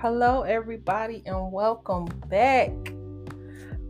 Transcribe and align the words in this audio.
Hello, 0.00 0.42
everybody, 0.42 1.24
and 1.26 1.50
welcome 1.50 2.04
back. 2.28 2.70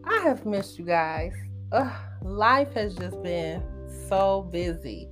I 0.04 0.22
have 0.22 0.46
missed 0.46 0.78
you 0.78 0.86
guys. 0.86 1.34
Ugh, 1.70 1.92
life 2.22 2.72
has 2.72 2.94
just 2.94 3.22
been 3.22 3.62
so 4.08 4.48
busy. 4.50 5.06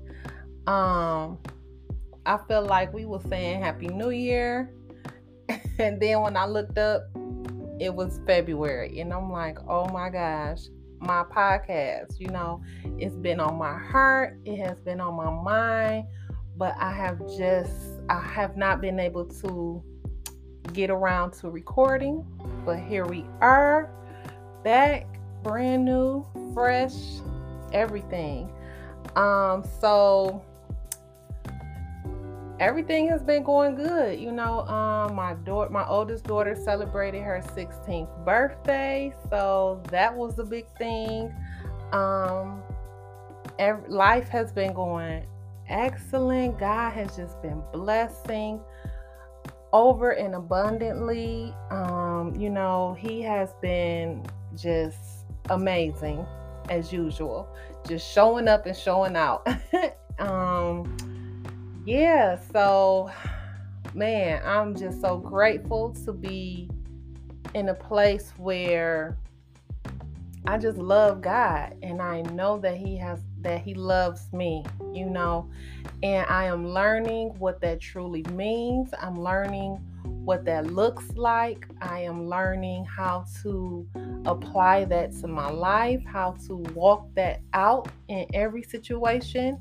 Um, 0.66 1.38
I 2.24 2.38
feel 2.48 2.64
like 2.64 2.95
we 2.95 3.05
were 3.05 3.20
saying 3.29 3.61
Happy 3.61 3.88
New 3.88 4.09
Year, 4.09 4.73
and 5.79 6.01
then 6.01 6.23
when 6.23 6.34
I 6.34 6.46
looked 6.46 6.79
up, 6.79 7.02
it 7.78 7.95
was 7.95 8.19
February, 8.27 8.98
and 8.98 9.12
I'm 9.12 9.30
like, 9.30 9.59
oh 9.69 9.87
my 9.88 10.09
gosh, 10.09 10.62
my 10.98 11.24
podcast. 11.24 12.19
You 12.19 12.28
know, 12.28 12.62
it's 12.97 13.16
been 13.16 13.38
on 13.38 13.59
my 13.59 13.77
heart, 13.77 14.38
it 14.47 14.56
has 14.65 14.80
been 14.80 15.02
on 15.02 15.15
my 15.15 15.30
mind, 15.30 16.06
but 16.56 16.74
I 16.78 16.91
have 16.91 17.19
just, 17.37 18.01
I 18.09 18.19
have 18.19 18.56
not 18.56 18.80
been 18.80 18.98
able 18.98 19.27
to 19.27 19.84
get 20.73 20.91
around 20.91 21.33
to 21.34 21.51
recording, 21.51 22.25
but 22.65 22.79
here 22.79 23.07
we 23.07 23.24
are 23.41 23.91
back, 24.65 25.07
brand 25.43 25.84
new, 25.84 26.27
fresh, 26.52 26.95
everything. 27.73 28.51
Um, 29.15 29.65
so 29.80 30.43
everything 32.59 33.09
has 33.09 33.23
been 33.23 33.43
going 33.43 33.74
good. 33.74 34.19
You 34.19 34.33
know, 34.33 34.60
um, 34.66 35.15
my 35.15 35.34
daughter, 35.34 35.71
my 35.71 35.87
oldest 35.87 36.24
daughter 36.24 36.57
celebrated 36.57 37.23
her 37.23 37.43
16th 37.55 38.24
birthday, 38.24 39.15
so 39.30 39.83
that 39.91 40.15
was 40.15 40.38
a 40.38 40.45
big 40.45 40.66
thing. 40.79 41.33
Um, 41.93 42.62
every, 43.59 43.88
life 43.88 44.29
has 44.29 44.52
been 44.52 44.73
going 44.73 45.24
excellent. 45.69 46.59
God 46.59 46.93
has 46.93 47.16
just 47.16 47.41
been 47.43 47.62
blessing 47.73 48.60
over 49.77 50.13
and 50.13 50.35
abundantly. 50.35 51.55
Um, 51.71 52.35
you 52.38 52.49
know, 52.49 52.96
he 52.99 53.21
has 53.23 53.52
been 53.60 54.24
just 54.57 55.27
amazing 55.51 56.27
as 56.71 56.93
usual, 56.93 57.46
just 57.87 58.10
showing 58.10 58.49
up 58.49 58.65
and 58.65 58.74
showing 58.74 59.16
out. 59.16 59.46
um, 60.18 60.96
yeah, 61.85 62.38
so 62.52 63.10
man, 63.95 64.41
I'm 64.47 64.75
just 64.75 65.00
so 65.03 65.19
grateful 65.19 65.93
to 66.06 66.12
be 66.12 66.71
in 67.55 67.69
a 67.69 67.75
place 67.75 68.33
where 68.38 69.19
I 70.47 70.56
just 70.56 70.78
love 70.78 71.21
God 71.21 71.77
and 71.83 72.00
I 72.00 72.22
know 72.22 72.59
that 72.59 72.78
he 72.78 72.97
has 72.97 73.21
that 73.41 73.60
he 73.62 73.75
loves 73.75 74.32
me, 74.32 74.65
you 74.92 75.09
know, 75.09 75.48
and 76.03 76.26
I 76.28 76.44
am 76.44 76.69
learning 76.69 77.38
what 77.38 77.60
that 77.60 77.81
truly 77.81 78.22
means. 78.32 78.91
I'm 79.00 79.20
learning 79.20 79.81
what 80.25 80.44
that 80.44 80.66
looks 80.66 81.09
like. 81.16 81.69
I 81.81 82.00
am 82.00 82.28
learning 82.28 82.84
how 82.84 83.25
to 83.43 83.87
apply 84.25 84.84
that 84.87 85.12
to 85.20 85.28
my 85.28 85.50
life, 85.50 86.03
how 86.04 86.32
to 86.47 86.56
walk 86.75 87.06
that 87.15 87.41
out 87.53 87.88
in 88.09 88.26
every 88.34 88.62
situation, 88.62 89.59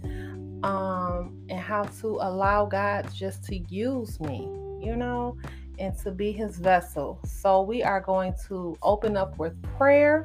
um, 0.64 1.38
and 1.50 1.60
how 1.60 1.84
to 2.02 2.18
allow 2.22 2.66
God 2.66 3.08
just 3.14 3.44
to 3.46 3.58
use 3.70 4.20
me, 4.20 4.48
you 4.82 4.96
know, 4.96 5.38
and 5.78 5.98
to 6.00 6.12
be 6.12 6.32
his 6.32 6.58
vessel. 6.58 7.20
So 7.26 7.62
we 7.62 7.84
are 7.84 8.02
going 8.02 8.34
to 8.48 8.76
open 8.82 9.16
up 9.16 9.38
with 9.38 9.62
prayer. 9.78 10.24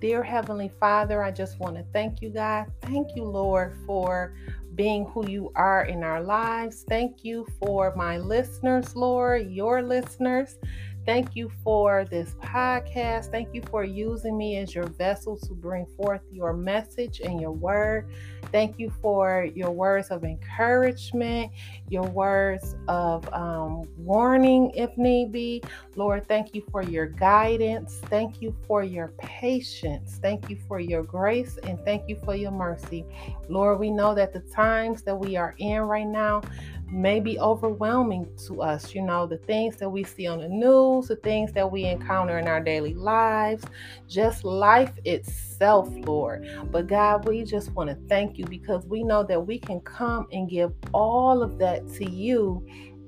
Dear 0.00 0.22
Heavenly 0.22 0.70
Father, 0.80 1.22
I 1.22 1.30
just 1.30 1.58
want 1.58 1.76
to 1.76 1.84
thank 1.92 2.20
you, 2.20 2.30
God. 2.30 2.66
Thank 2.82 3.16
you, 3.16 3.24
Lord, 3.24 3.76
for 3.86 4.34
being 4.74 5.06
who 5.06 5.28
you 5.28 5.52
are 5.54 5.84
in 5.84 6.02
our 6.02 6.22
lives. 6.22 6.84
Thank 6.88 7.24
you 7.24 7.46
for 7.58 7.94
my 7.96 8.18
listeners, 8.18 8.94
Lord, 8.96 9.50
your 9.50 9.82
listeners. 9.82 10.58
Thank 11.06 11.36
you 11.36 11.50
for 11.62 12.06
this 12.06 12.34
podcast. 12.42 13.30
Thank 13.30 13.54
you 13.54 13.62
for 13.70 13.84
using 13.84 14.38
me 14.38 14.56
as 14.56 14.74
your 14.74 14.86
vessel 14.86 15.36
to 15.36 15.52
bring 15.52 15.84
forth 15.84 16.22
your 16.32 16.54
message 16.54 17.20
and 17.20 17.40
your 17.40 17.52
word. 17.52 18.08
Thank 18.50 18.78
you 18.78 18.90
for 19.02 19.48
your 19.54 19.70
words 19.70 20.08
of 20.08 20.24
encouragement, 20.24 21.50
your 21.90 22.04
words 22.04 22.76
of 22.88 23.30
um, 23.34 23.82
warning 23.98 24.70
if 24.70 24.96
need 24.96 25.32
be. 25.32 25.62
Lord, 25.96 26.26
thank 26.26 26.54
you 26.54 26.62
for 26.70 26.82
your 26.82 27.06
guidance. 27.06 28.00
Thank 28.04 28.40
you 28.40 28.54
for 28.66 28.82
your 28.82 29.08
patience. 29.18 30.18
Thank 30.22 30.48
you 30.48 30.56
for 30.68 30.80
your 30.80 31.02
grace 31.02 31.58
and 31.64 31.78
thank 31.84 32.08
you 32.08 32.16
for 32.24 32.34
your 32.34 32.52
mercy. 32.52 33.04
Lord, 33.48 33.78
we 33.78 33.90
know 33.90 34.14
that 34.14 34.32
the 34.32 34.40
times 34.40 35.02
that 35.02 35.16
we 35.16 35.36
are 35.36 35.54
in 35.58 35.82
right 35.82 36.06
now, 36.06 36.40
may 36.88 37.20
be 37.20 37.38
overwhelming 37.38 38.28
to 38.46 38.62
us. 38.62 38.94
You 38.94 39.02
know, 39.02 39.26
the 39.26 39.38
things 39.38 39.76
that 39.76 39.88
we 39.88 40.04
see 40.04 40.26
on 40.26 40.40
the 40.40 40.48
news, 40.48 41.08
the 41.08 41.16
things 41.16 41.52
that 41.52 41.70
we 41.70 41.84
encounter 41.84 42.38
in 42.38 42.46
our 42.46 42.60
daily 42.60 42.94
lives, 42.94 43.64
just 44.08 44.44
life 44.44 44.92
itself, 45.04 45.88
Lord. 45.90 46.48
But 46.70 46.86
God, 46.86 47.26
we 47.26 47.44
just 47.44 47.72
want 47.72 47.90
to 47.90 47.96
thank 48.08 48.38
you 48.38 48.46
because 48.46 48.86
we 48.86 49.02
know 49.02 49.22
that 49.24 49.40
we 49.40 49.58
can 49.58 49.80
come 49.80 50.26
and 50.32 50.48
give 50.48 50.72
all 50.92 51.42
of 51.42 51.58
that 51.58 51.88
to 51.94 52.10
you. 52.10 52.66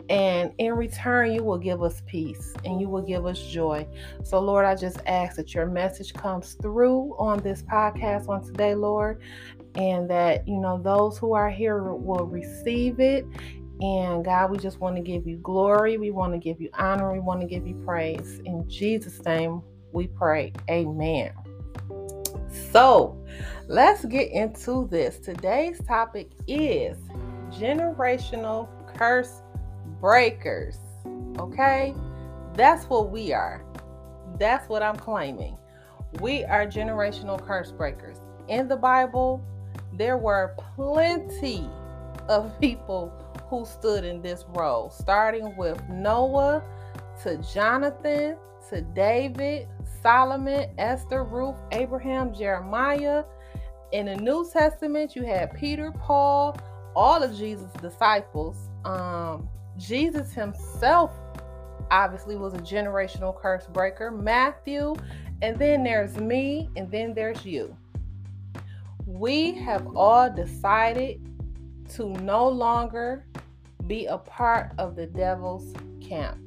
And 0.09 0.53
in 0.59 0.73
return, 0.75 1.33
you 1.33 1.43
will 1.43 1.59
give 1.59 1.83
us 1.83 2.01
peace 2.07 2.55
and 2.65 2.81
you 2.81 2.89
will 2.89 3.03
give 3.03 3.27
us 3.27 3.45
joy. 3.45 3.89
So, 4.23 4.39
Lord, 4.39 4.65
I 4.65 4.77
just 4.77 4.99
ask 5.07 5.35
that 5.37 5.53
your 5.53 5.67
message 5.67 6.15
comes 6.15 6.55
through 6.63 7.17
on 7.19 7.41
this 7.41 7.63
podcast 7.63 8.29
on 8.29 8.45
today, 8.45 8.77
Lord, 8.77 9.21
and 9.75 10.09
that, 10.09 10.47
you 10.47 10.59
know, 10.59 10.81
those 10.81 11.19
who 11.19 11.33
are 11.33 11.51
here 11.51 11.93
will 11.93 12.25
receive 12.25 13.01
it 13.01 13.27
and 13.81 14.25
God, 14.25 14.51
we 14.51 14.59
just 14.59 14.81
want 14.81 14.97
to 14.97 15.03
give 15.03 15.27
you 15.27 15.37
glory. 15.37 15.99
We 15.99 16.11
want 16.11 16.33
to 16.33 16.39
give 16.39 16.61
you 16.61 16.71
honor. 16.75 17.13
We 17.13 17.21
want 17.21 17.41
to 17.43 17.47
give 17.47 17.67
you 17.67 17.75
praise. 17.85 18.41
In 18.45 18.69
Jesus' 18.69 19.23
name, 19.25 19.63
we 19.93 20.07
pray. 20.07 20.53
Amen. 20.71 21.33
So 22.73 23.23
let's 23.69 24.05
get 24.07 24.33
into 24.33 24.89
this. 24.89 25.19
Today's 25.19 25.79
topic 25.87 26.31
is 26.47 26.97
generational 27.51 28.69
curse 28.97 29.43
breakers. 30.01 30.79
Okay? 31.39 31.95
That's 32.55 32.87
what 32.87 33.11
we 33.11 33.35
are. 33.35 33.63
That's 34.39 34.69
what 34.71 34.83
I'm 34.83 34.97
claiming. 34.97 35.59
We 36.21 36.45
are 36.45 36.67
generational 36.67 37.45
curse 37.45 37.73
breakers. 37.73 38.17
In 38.49 38.69
the 38.69 38.77
Bible, 38.77 39.45
there 39.93 40.17
were 40.17 40.55
plenty 40.77 41.69
of 42.29 42.59
people 42.61 43.13
who 43.49 43.65
stood 43.65 44.05
in 44.05 44.23
this 44.23 44.45
role, 44.49 44.91
starting 44.91 45.57
with 45.57 45.83
Noah 45.89 46.63
to 47.23 47.37
Jonathan 47.39 48.37
to 48.71 48.83
David, 48.83 49.69
Solomon, 50.03 50.71
Esther, 50.79 51.25
Ruth, 51.25 51.57
Abraham, 51.73 52.35
Jeremiah. 52.35 53.25
In 53.93 54.07
the 54.07 54.17
New 54.17 54.49
Testament, 54.53 55.15
you 55.15 55.23
had 55.23 55.55
Peter, 55.55 55.93
Paul, 55.93 56.57
all 56.95 57.23
of 57.23 57.37
Jesus' 57.37 57.73
disciples. 57.81 58.57
Um, 58.85 59.49
Jesus 59.77 60.33
himself 60.33 61.13
obviously 61.91 62.37
was 62.37 62.55
a 62.55 62.59
generational 62.59 63.41
curse 63.41 63.67
breaker. 63.67 64.11
Matthew, 64.11 64.95
and 65.43 65.59
then 65.59 65.85
there's 65.85 66.17
me, 66.17 66.69
and 66.77 66.91
then 66.91 67.15
there's 67.15 67.45
you. 67.45 67.77
We 69.07 69.53
have 69.55 69.87
all 69.95 70.29
decided 70.29 71.21
to 71.95 72.09
no 72.09 72.49
longer 72.49 73.27
be 73.87 74.07
a 74.07 74.19
part 74.19 74.73
of 74.79 74.97
the 74.97 75.07
devil's 75.07 75.73
camp. 76.01 76.39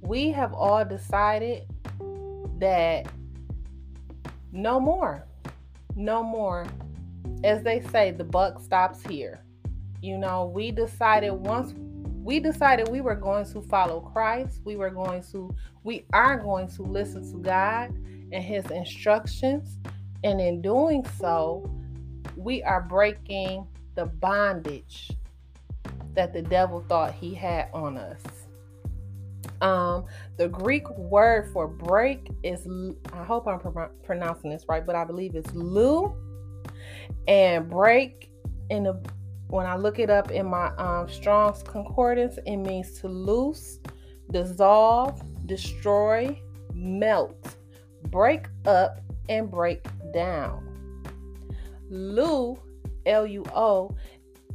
We 0.00 0.30
have 0.30 0.52
all 0.52 0.84
decided 0.84 1.64
that 2.58 3.06
no 4.52 4.80
more, 4.80 5.26
no 5.94 6.22
more. 6.22 6.66
As 7.44 7.62
they 7.62 7.80
say, 7.80 8.10
the 8.12 8.24
buck 8.24 8.60
stops 8.60 9.02
here. 9.02 9.42
You 10.00 10.18
know, 10.18 10.46
we 10.54 10.70
decided 10.70 11.32
once 11.32 11.74
we 12.26 12.40
decided 12.40 12.88
we 12.88 13.00
were 13.00 13.14
going 13.14 13.44
to 13.52 13.62
follow 13.62 14.00
Christ, 14.00 14.60
we 14.64 14.74
were 14.74 14.90
going 14.90 15.22
to, 15.30 15.54
we 15.84 16.04
are 16.12 16.36
going 16.36 16.66
to 16.70 16.82
listen 16.82 17.22
to 17.30 17.38
God 17.38 17.94
and 18.32 18.42
His 18.42 18.68
instructions. 18.72 19.78
And 20.24 20.40
in 20.40 20.60
doing 20.60 21.06
so, 21.20 21.70
we 22.36 22.64
are 22.64 22.80
breaking 22.80 23.64
the 23.96 24.06
bondage 24.06 25.10
that 26.14 26.32
the 26.32 26.42
devil 26.42 26.84
thought 26.88 27.14
he 27.14 27.34
had 27.34 27.68
on 27.74 27.98
us. 27.98 28.22
Um, 29.60 30.04
the 30.36 30.48
Greek 30.48 30.88
word 30.90 31.50
for 31.52 31.66
break 31.66 32.30
is, 32.42 32.66
I 33.12 33.24
hope 33.24 33.46
I'm 33.48 33.58
pr- 33.58 33.92
pronouncing 34.04 34.50
this 34.50 34.64
right, 34.68 34.84
but 34.84 34.94
I 34.94 35.04
believe 35.04 35.34
it's 35.34 35.52
lu. 35.54 36.14
And 37.26 37.68
break 37.68 38.30
in 38.70 38.84
the 38.84 39.00
when 39.48 39.66
I 39.66 39.76
look 39.76 39.98
it 39.98 40.10
up 40.10 40.30
in 40.32 40.46
my 40.46 40.74
um, 40.76 41.08
Strong's 41.08 41.62
Concordance, 41.62 42.38
it 42.46 42.56
means 42.56 42.98
to 43.00 43.08
loose, 43.08 43.78
dissolve, 44.32 45.22
destroy, 45.46 46.40
melt, 46.74 47.56
break 48.10 48.46
up, 48.66 49.00
and 49.28 49.48
break 49.48 49.86
down. 50.12 50.64
Lu, 51.88 52.58
L 53.06 53.26
U 53.26 53.44
O, 53.54 53.94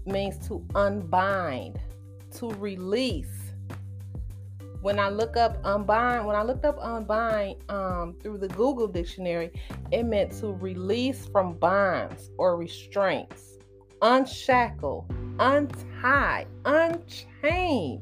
means 0.06 0.48
to 0.48 0.66
unbind, 0.76 1.80
to 2.38 2.50
release, 2.56 3.54
When 4.82 4.98
I 4.98 5.10
look 5.10 5.38
up 5.38 5.60
unbind, 5.64 6.26
when 6.26 6.36
I 6.36 6.42
looked 6.42 6.66
up 6.66 6.80
unbind 6.82 7.58
um, 7.70 8.16
through 8.20 8.40
the 8.40 8.48
Google 8.48 8.88
dictionary, 8.88 9.52
it 9.92 10.04
meant 10.04 10.32
to 10.40 10.54
release 10.54 11.28
from 11.28 11.54
bonds 11.54 12.32
or 12.40 12.58
restraints, 12.58 13.60
unshackle, 14.02 15.06
untie, 15.38 16.48
unchain. 16.66 18.02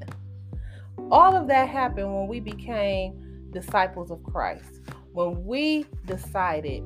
All 1.12 1.36
of 1.36 1.50
that 1.50 1.68
happened 1.68 2.14
when 2.16 2.28
we 2.30 2.40
became 2.40 3.50
disciples 3.52 4.10
of 4.10 4.24
Christ. 4.24 4.80
When 5.12 5.44
we 5.46 5.86
decided 6.06 6.82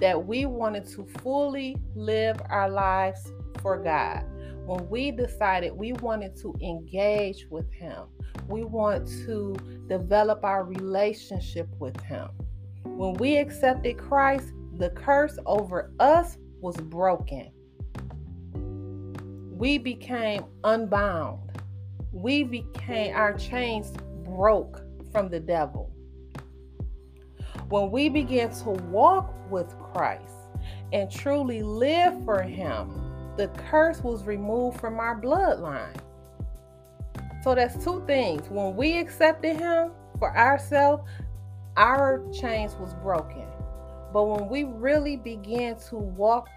that 0.00 0.26
we 0.26 0.46
wanted 0.46 0.86
to 0.90 1.06
fully 1.22 1.76
live 1.94 2.40
our 2.48 2.70
lives 2.70 3.32
for 3.60 3.78
God. 3.82 4.24
When 4.66 4.88
we 4.88 5.10
decided 5.10 5.72
we 5.72 5.92
wanted 5.94 6.36
to 6.38 6.54
engage 6.60 7.46
with 7.50 7.70
Him, 7.72 8.04
we 8.48 8.64
want 8.64 9.06
to 9.26 9.56
develop 9.88 10.44
our 10.44 10.64
relationship 10.64 11.68
with 11.78 11.98
Him. 12.02 12.28
When 12.84 13.14
we 13.14 13.36
accepted 13.36 13.98
Christ, 13.98 14.52
the 14.74 14.90
curse 14.90 15.38
over 15.46 15.92
us 16.00 16.36
was 16.60 16.76
broken. 16.76 17.50
We 19.56 19.78
became 19.78 20.44
unbound. 20.64 21.60
We 22.12 22.42
became, 22.42 23.14
our 23.14 23.34
chains 23.34 23.92
broke 24.24 24.82
from 25.12 25.30
the 25.30 25.40
devil. 25.40 25.95
When 27.68 27.90
we 27.90 28.08
begin 28.08 28.50
to 28.50 28.70
walk 28.70 29.32
with 29.50 29.76
Christ 29.78 30.34
and 30.92 31.10
truly 31.10 31.62
live 31.62 32.24
for 32.24 32.42
Him, 32.42 33.06
the 33.36 33.48
curse 33.48 34.02
was 34.02 34.24
removed 34.24 34.80
from 34.80 34.98
our 34.98 35.20
bloodline. 35.20 35.96
So 37.42 37.54
that's 37.54 37.82
two 37.84 38.02
things. 38.06 38.48
When 38.48 38.74
we 38.74 38.98
accepted 38.98 39.56
him 39.56 39.92
for 40.18 40.36
ourselves, 40.36 41.04
our 41.76 42.20
chains 42.32 42.74
was 42.74 42.92
broken. 42.94 43.46
But 44.12 44.24
when 44.24 44.48
we 44.48 44.64
really 44.64 45.16
began 45.16 45.76
to 45.90 45.96
walk 45.96 46.48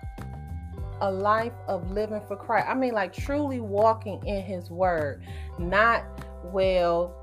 a 1.01 1.11
life 1.11 1.53
of 1.67 1.91
living 1.91 2.21
for 2.27 2.35
Christ, 2.35 2.67
I 2.67 2.73
mean 2.73 2.93
like 2.93 3.13
truly 3.13 3.59
walking 3.59 4.25
in 4.25 4.41
his 4.41 4.71
word, 4.71 5.21
not 5.59 6.05
well 6.45 7.13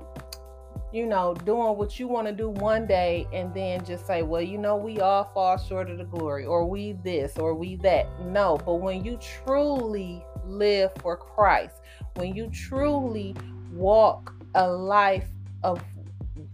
you 0.91 1.05
know, 1.05 1.33
doing 1.45 1.77
what 1.77 1.99
you 1.99 2.07
want 2.07 2.27
to 2.27 2.33
do 2.33 2.49
one 2.49 2.85
day 2.85 3.27
and 3.33 3.53
then 3.53 3.83
just 3.85 4.07
say, 4.07 4.21
well, 4.21 4.41
you 4.41 4.57
know, 4.57 4.75
we 4.75 4.99
all 4.99 5.25
fall 5.25 5.57
short 5.57 5.89
of 5.89 5.97
the 5.97 6.05
glory, 6.05 6.45
or 6.45 6.65
we 6.65 6.93
this, 7.03 7.37
or 7.37 7.53
we 7.53 7.75
that. 7.77 8.07
No, 8.25 8.57
but 8.65 8.75
when 8.75 9.03
you 9.03 9.17
truly 9.17 10.23
live 10.45 10.91
for 11.01 11.17
Christ, 11.17 11.77
when 12.15 12.33
you 12.35 12.49
truly 12.49 13.35
walk 13.73 14.33
a 14.55 14.67
life 14.67 15.27
of 15.63 15.83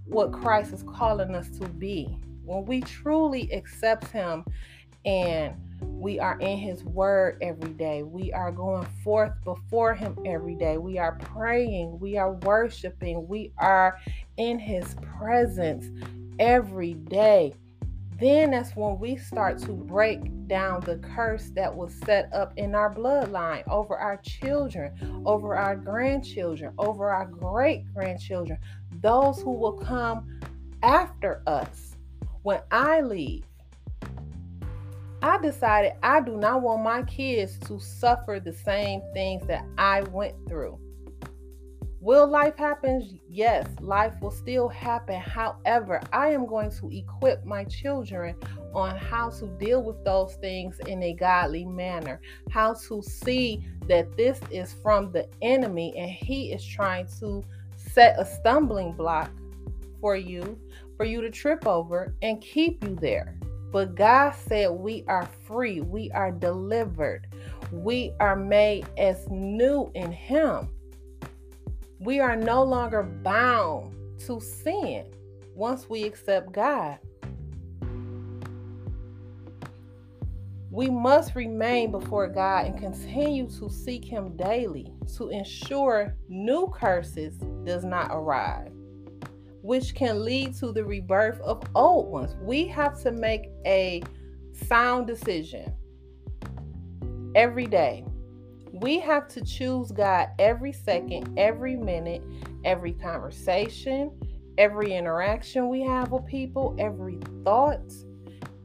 what 0.05 0.31
Christ 0.31 0.73
is 0.73 0.83
calling 0.83 1.35
us 1.35 1.49
to 1.59 1.67
be, 1.67 2.17
when 2.43 2.65
we 2.65 2.81
truly 2.81 3.51
accept 3.51 4.07
Him 4.07 4.43
and 5.05 5.53
we 5.83 6.19
are 6.19 6.37
in 6.39 6.57
His 6.57 6.83
Word 6.83 7.37
every 7.41 7.73
day, 7.73 8.03
we 8.03 8.31
are 8.33 8.51
going 8.51 8.87
forth 9.03 9.31
before 9.43 9.93
Him 9.93 10.17
every 10.25 10.55
day, 10.55 10.77
we 10.77 10.97
are 10.97 11.17
praying, 11.19 11.99
we 11.99 12.17
are 12.17 12.33
worshiping, 12.33 13.27
we 13.27 13.51
are 13.57 13.99
in 14.37 14.59
His 14.59 14.95
presence 15.17 15.89
every 16.39 16.93
day. 16.93 17.53
Then 18.19 18.51
that's 18.51 18.75
when 18.75 18.99
we 18.99 19.17
start 19.17 19.57
to 19.63 19.71
break 19.71 20.47
down 20.47 20.81
the 20.81 20.97
curse 20.97 21.49
that 21.55 21.73
was 21.73 21.93
set 22.05 22.31
up 22.33 22.53
in 22.57 22.75
our 22.75 22.93
bloodline 22.93 23.67
over 23.67 23.97
our 23.97 24.17
children, 24.17 25.23
over 25.25 25.55
our 25.55 25.75
grandchildren, 25.75 26.73
over 26.77 27.09
our 27.09 27.25
great 27.25 27.91
grandchildren, 27.93 28.59
those 29.01 29.41
who 29.41 29.51
will 29.51 29.73
come 29.73 30.39
after 30.83 31.41
us. 31.47 31.95
When 32.43 32.61
I 32.71 33.01
leave, 33.01 33.45
I 35.23 35.37
decided 35.37 35.93
I 36.03 36.19
do 36.19 36.35
not 36.35 36.61
want 36.61 36.83
my 36.83 37.03
kids 37.03 37.57
to 37.67 37.79
suffer 37.79 38.41
the 38.43 38.51
same 38.51 39.01
things 39.13 39.47
that 39.47 39.63
I 39.77 40.01
went 40.01 40.35
through. 40.49 40.77
Will 42.01 42.27
life 42.27 42.57
happen? 42.57 43.21
Yes, 43.29 43.65
life 43.79 44.13
will 44.21 44.31
still 44.31 44.67
happen. 44.67 45.21
However, 45.21 46.01
I 46.11 46.27
am 46.31 46.45
going 46.45 46.71
to 46.71 46.89
equip 46.89 47.45
my 47.45 47.63
children 47.63 48.35
on 48.75 48.97
how 48.97 49.29
to 49.29 49.47
deal 49.57 49.81
with 49.81 50.03
those 50.03 50.35
things 50.41 50.77
in 50.87 51.01
a 51.01 51.13
godly 51.13 51.63
manner, 51.63 52.19
how 52.49 52.73
to 52.89 53.01
see 53.01 53.65
that 53.87 54.17
this 54.17 54.41
is 54.51 54.75
from 54.83 55.13
the 55.13 55.25
enemy 55.41 55.93
and 55.95 56.11
he 56.11 56.51
is 56.51 56.65
trying 56.65 57.07
to 57.21 57.45
set 57.77 58.19
a 58.19 58.25
stumbling 58.25 58.91
block 58.91 59.31
for 60.01 60.17
you, 60.17 60.59
for 60.97 61.05
you 61.05 61.21
to 61.21 61.29
trip 61.29 61.65
over 61.65 62.13
and 62.21 62.41
keep 62.41 62.83
you 62.83 62.97
there. 62.99 63.37
But 63.73 63.95
God 63.95 64.35
said 64.47 64.69
we 64.69 65.03
are 65.07 65.27
free, 65.47 65.81
we 65.81 66.11
are 66.11 66.31
delivered, 66.31 67.25
we 67.71 68.13
are 68.19 68.35
made 68.35 68.85
as 68.99 69.27
new 69.31 69.91
in 69.95 70.11
Him. 70.11 70.69
We 71.97 72.19
are 72.19 72.35
no 72.35 72.63
longer 72.63 73.01
bound 73.01 73.95
to 74.27 74.39
sin 74.39 75.07
once 75.55 75.89
we 75.89 76.03
accept 76.03 76.51
God. 76.51 76.99
We 80.69 80.89
must 80.91 81.33
remain 81.33 81.89
before 81.89 82.27
God 82.27 82.67
and 82.67 82.77
continue 82.77 83.47
to 83.59 83.69
seek 83.69 84.05
him 84.05 84.35
daily 84.35 84.91
to 85.17 85.29
ensure 85.29 86.15
new 86.27 86.67
curses 86.73 87.37
does 87.63 87.83
not 87.83 88.09
arrive, 88.11 88.71
which 89.63 89.95
can 89.95 90.23
lead 90.23 90.53
to 90.55 90.71
the 90.71 90.85
rebirth 90.85 91.41
of 91.41 91.63
old 91.73 92.11
ones. 92.11 92.35
We 92.39 92.67
have 92.67 93.01
to 93.01 93.11
make 93.11 93.49
a 93.65 94.03
sound 94.67 95.07
decision 95.07 95.73
every 97.35 97.65
day 97.65 98.05
we 98.73 98.99
have 98.99 99.27
to 99.29 99.41
choose 99.41 99.91
God 99.91 100.29
every 100.39 100.73
second, 100.73 101.37
every 101.37 101.75
minute, 101.75 102.23
every 102.65 102.93
conversation, 102.93 104.11
every 104.57 104.93
interaction 104.93 105.69
we 105.69 105.81
have 105.81 106.11
with 106.11 106.25
people, 106.25 106.75
every 106.79 107.19
thought, 107.43 107.93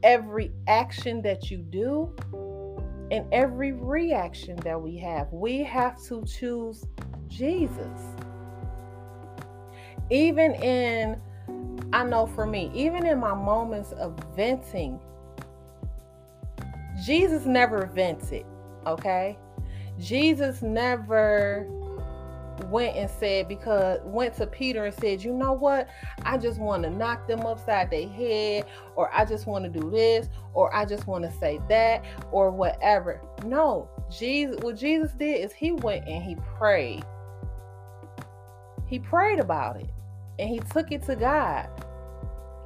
every 0.01 0.51
action 0.67 1.21
that 1.21 1.51
you 1.51 1.59
do, 1.59 2.11
and 3.11 3.31
every 3.31 3.71
reaction 3.71 4.55
that 4.57 4.81
we 4.81 4.97
have. 4.97 5.31
We 5.31 5.63
have 5.63 6.01
to 6.05 6.25
choose 6.25 6.83
Jesus. 7.27 7.99
Even 10.09 10.55
in, 10.55 11.21
I 11.93 12.03
know 12.03 12.25
for 12.25 12.45
me, 12.45 12.71
even 12.73 13.05
in 13.05 13.19
my 13.19 13.33
moments 13.33 13.91
of 13.93 14.19
venting, 14.35 14.99
Jesus 17.03 17.45
never 17.45 17.85
vented, 17.85 18.45
okay? 18.87 19.37
Jesus 19.99 20.61
never 20.61 21.67
went 22.67 22.95
and 22.95 23.09
said 23.09 23.47
because 23.47 23.99
went 24.03 24.35
to 24.35 24.45
Peter 24.45 24.85
and 24.85 24.93
said, 24.95 25.23
"You 25.23 25.33
know 25.33 25.53
what? 25.53 25.87
I 26.23 26.37
just 26.37 26.59
want 26.59 26.83
to 26.83 26.89
knock 26.89 27.27
them 27.27 27.45
upside 27.45 27.89
their 27.89 28.07
head 28.07 28.65
or 28.95 29.09
I 29.13 29.25
just 29.25 29.47
want 29.47 29.63
to 29.65 29.79
do 29.79 29.89
this 29.89 30.29
or 30.53 30.73
I 30.75 30.85
just 30.85 31.07
want 31.07 31.23
to 31.23 31.31
say 31.31 31.59
that 31.69 32.03
or 32.31 32.51
whatever." 32.51 33.21
No. 33.45 33.87
Jesus 34.09 34.59
what 34.61 34.75
Jesus 34.75 35.13
did 35.13 35.39
is 35.41 35.53
he 35.53 35.71
went 35.71 36.07
and 36.07 36.23
he 36.23 36.35
prayed. 36.57 37.05
He 38.87 38.99
prayed 38.99 39.39
about 39.39 39.77
it 39.77 39.89
and 40.39 40.49
he 40.49 40.59
took 40.71 40.91
it 40.91 41.03
to 41.03 41.15
God. 41.15 41.69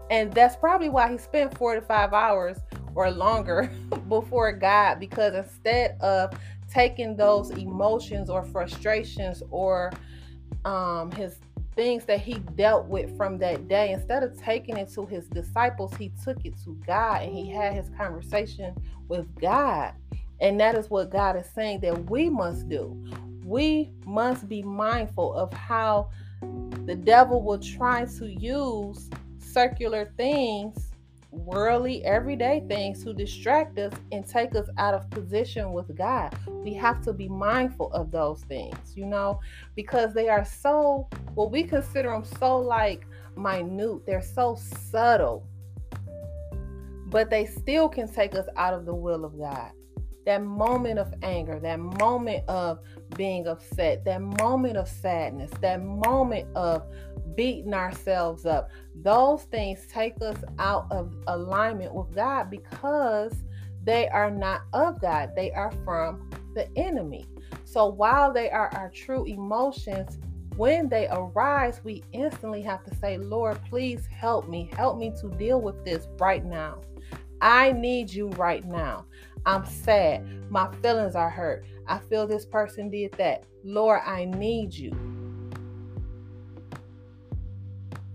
And 0.10 0.32
that's 0.32 0.56
probably 0.56 0.89
why 0.89 1.12
he 1.12 1.18
spent 1.18 1.58
45 1.58 2.13
hours 2.13 2.58
or 2.96 3.10
longer 3.10 3.72
before 4.10 4.51
God 4.51 5.00
because 5.00 5.34
instead 5.34 5.98
of 6.01 6.38
taking 6.72 7.15
those 7.15 7.50
emotions 7.51 8.30
or 8.30 8.44
frustrations 8.44 9.42
or 9.50 9.92
um, 10.65 11.12
his 11.12 11.38
things 11.75 12.06
that 12.06 12.20
he 12.20 12.36
dealt 12.56 12.88
with 12.88 13.15
from 13.18 13.39
that 13.39 13.68
day, 13.68 13.92
instead 13.92 14.24
of 14.24 14.39
taking 14.39 14.77
it 14.77 14.92
to 14.94 15.06
his 15.06 15.27
disciples, 15.27 15.94
he 15.96 16.12
took 16.24 16.46
it 16.46 16.53
to 16.63 16.77
God 16.86 17.24
and 17.24 17.36
he 17.36 17.50
had 17.50 17.74
his 17.74 17.89
conversation 17.98 18.75
with 19.08 19.27
God. 19.39 19.94
And 20.39 20.60
that 20.60 20.75
is 20.75 20.89
what 20.89 21.10
God 21.10 21.36
is 21.38 21.48
saying 21.56 21.80
that 21.82 22.10
we 22.10 22.30
must 22.30 22.70
do. 22.70 22.96
We 23.46 23.92
must 24.06 24.48
be 24.48 24.62
mindful 24.62 25.34
of 25.34 25.51
how 25.53 26.10
the 26.86 26.96
devil 26.96 27.42
will 27.42 27.60
try 27.60 28.06
to 28.06 28.28
use 28.28 29.10
circular 29.40 30.12
things 30.18 30.94
worldly, 31.34 32.04
everyday 32.06 32.63
things 32.68 33.04
to 33.04 33.13
distract 33.13 33.78
us 33.80 33.94
and 34.12 34.28
take 34.28 34.56
us 34.56 34.68
out 34.78 34.94
of 34.94 35.10
position 35.10 35.74
with 35.74 35.96
God. 35.98 36.36
We 36.48 36.74
have 36.75 37.02
to 37.06 37.13
be 37.13 37.28
mindful 37.28 37.92
of 37.92 38.12
those 38.12 38.42
things, 38.42 38.78
you 38.96 39.06
know, 39.06 39.40
because 39.75 40.13
they 40.13 40.30
are 40.30 40.46
so, 40.46 41.08
well, 41.36 41.50
we 41.50 41.63
consider 41.63 42.12
them 42.12 42.24
so 42.24 42.58
like 42.58 43.06
minute, 43.36 44.06
they're 44.06 44.22
so 44.22 44.56
subtle, 44.92 45.48
but 47.08 47.30
they 47.30 47.46
still 47.46 47.90
can 47.90 48.12
take 48.12 48.36
us 48.36 48.48
out 48.56 48.74
of 48.74 48.86
the 48.86 48.94
will 48.94 49.25
of 49.25 49.38
God. 49.38 49.72
That 50.25 50.44
moment 50.44 51.00
of 51.00 51.13
anger, 51.22 51.60
that 51.60 51.80
moment 51.80 52.48
of 52.48 52.80
being 53.15 53.48
upset, 53.48 54.06
that 54.06 54.22
moment 54.22 54.77
of 54.77 54.88
sadness, 54.88 55.51
that 55.62 55.82
moment 55.84 56.48
of 56.56 56.84
beating 57.36 57.74
ourselves 57.74 58.46
up. 58.46 58.70
Those 58.96 59.44
things 59.44 59.86
take 59.88 60.22
us 60.22 60.38
out 60.60 60.88
of 60.92 61.15
alignment 61.27 61.94
with 61.94 62.13
God 62.13 62.50
because 62.50 63.34
they 63.84 64.08
are 64.10 64.32
not 64.32 64.62
of 64.74 65.01
God, 65.01 65.32
they 65.36 65.51
are 65.51 65.72
from 65.84 66.30
the 66.56 66.68
enemy. 66.77 67.25
So 67.65 67.88
while 67.88 68.32
they 68.32 68.50
are 68.50 68.70
our 68.75 68.89
true 68.89 69.25
emotions, 69.25 70.20
when 70.56 70.88
they 70.88 71.08
arise, 71.10 71.82
we 71.84 72.03
instantly 72.12 72.62
have 72.62 72.84
to 72.84 72.96
say, 72.96 73.18
Lord, 73.18 73.60
please 73.70 74.06
help 74.06 74.48
me. 74.48 74.70
Help 74.75 75.00
me 75.00 75.12
to 75.20 75.30
deal 75.30 75.60
with 75.60 75.84
this 75.84 76.08
right 76.20 76.46
now. 76.46 76.82
I 77.42 77.72
need 77.72 78.13
you 78.13 78.30
right 78.30 78.63
now. 78.63 79.06
I'm 79.46 79.66
sad. 79.66 80.50
My 80.50 80.72
feelings 80.82 81.16
are 81.16 81.30
hurt. 81.30 81.66
I 81.88 82.00
feel 82.00 82.28
this 82.28 82.46
person 82.46 82.90
did 82.90 83.12
that. 83.14 83.44
Lord, 83.64 84.02
I 84.06 84.26
need 84.26 84.74
you. 84.74 84.92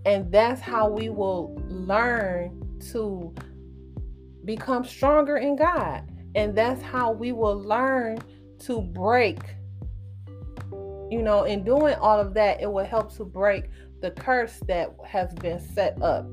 And 0.06 0.32
that's 0.32 0.60
how 0.60 0.88
we 0.88 1.10
will 1.10 1.60
learn 1.68 2.78
to 2.92 3.34
become 4.44 4.84
stronger 4.84 5.36
in 5.36 5.56
God. 5.56 6.02
And 6.34 6.56
that's 6.56 6.80
how 6.82 7.12
we 7.12 7.32
will 7.32 7.60
learn 7.60 8.18
to 8.60 8.80
break. 8.80 9.38
You 11.10 11.22
know, 11.22 11.44
in 11.44 11.64
doing 11.64 11.94
all 11.94 12.18
of 12.18 12.32
that, 12.34 12.62
it 12.62 12.70
will 12.70 12.84
help 12.84 13.14
to 13.16 13.24
break 13.24 13.70
the 14.00 14.10
curse 14.12 14.60
that 14.66 14.94
has 15.06 15.34
been 15.34 15.60
set 15.60 16.00
up. 16.00 16.26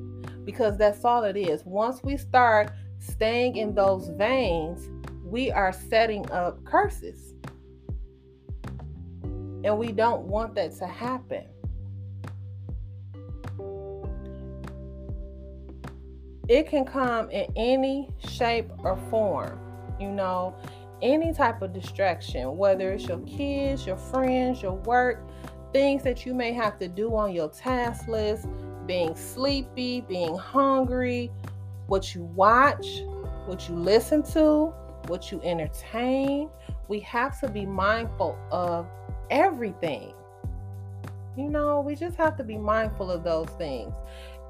Because 0.45 0.77
that's 0.77 1.03
all 1.03 1.23
it 1.23 1.35
is. 1.35 1.65
Once 1.65 2.03
we 2.03 2.15
start 2.17 2.71
staying 3.05 3.57
in 3.57 3.73
those 3.75 4.09
veins, 4.09 4.89
we 5.23 5.51
are 5.51 5.73
setting 5.73 6.29
up 6.31 6.63
curses. 6.63 7.33
And 9.63 9.77
we 9.79 9.91
don't 9.91 10.23
want 10.23 10.53
that 10.55 10.77
to 10.77 10.85
happen. 10.85 11.45
It 16.47 16.67
can 16.67 16.85
come 16.85 17.31
in 17.31 17.51
any 17.55 18.09
shape 18.29 18.69
or 18.79 18.95
form, 19.09 19.59
you 19.99 20.11
know, 20.11 20.55
any 21.01 21.33
type 21.33 21.63
of 21.63 21.73
distraction, 21.73 22.55
whether 22.57 22.91
it's 22.91 23.07
your 23.07 23.19
kids, 23.21 23.87
your 23.87 23.97
friends, 23.97 24.61
your 24.61 24.73
work, 24.73 25.27
things 25.73 26.03
that 26.03 26.25
you 26.25 26.35
may 26.35 26.53
have 26.53 26.77
to 26.79 26.87
do 26.87 27.15
on 27.15 27.33
your 27.33 27.49
task 27.49 28.07
list, 28.07 28.47
being 28.85 29.15
sleepy, 29.15 30.01
being 30.01 30.37
hungry, 30.37 31.31
what 31.87 32.15
you 32.15 32.23
watch, 32.23 33.01
what 33.45 33.69
you 33.69 33.75
listen 33.75 34.23
to, 34.23 34.73
what 35.07 35.31
you 35.31 35.41
entertain. 35.43 36.49
We 36.87 36.99
have 37.01 37.39
to 37.41 37.49
be 37.49 37.65
mindful 37.65 38.37
of 38.51 38.87
everything. 39.29 40.13
You 41.37 41.49
know, 41.49 41.81
we 41.81 41.95
just 41.95 42.15
have 42.17 42.37
to 42.37 42.43
be 42.43 42.57
mindful 42.57 43.11
of 43.11 43.23
those 43.23 43.49
things 43.57 43.93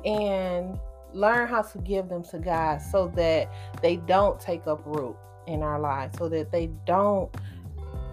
and 0.06 0.80
learn 1.14 1.48
how 1.48 1.62
to 1.62 1.78
give 1.80 2.10
them 2.10 2.24
to 2.26 2.40
God 2.40 2.78
so 2.82 3.12
that 3.16 3.52
they 3.82 3.96
don't 3.98 4.40
take 4.40 4.68
up 4.68 4.82
root 4.86 5.16
in 5.48 5.62
our 5.62 5.80
lives, 5.80 6.18
so 6.18 6.30
that 6.30 6.52
they 6.52 6.68
don't, 6.86 7.34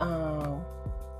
um, 0.00 0.64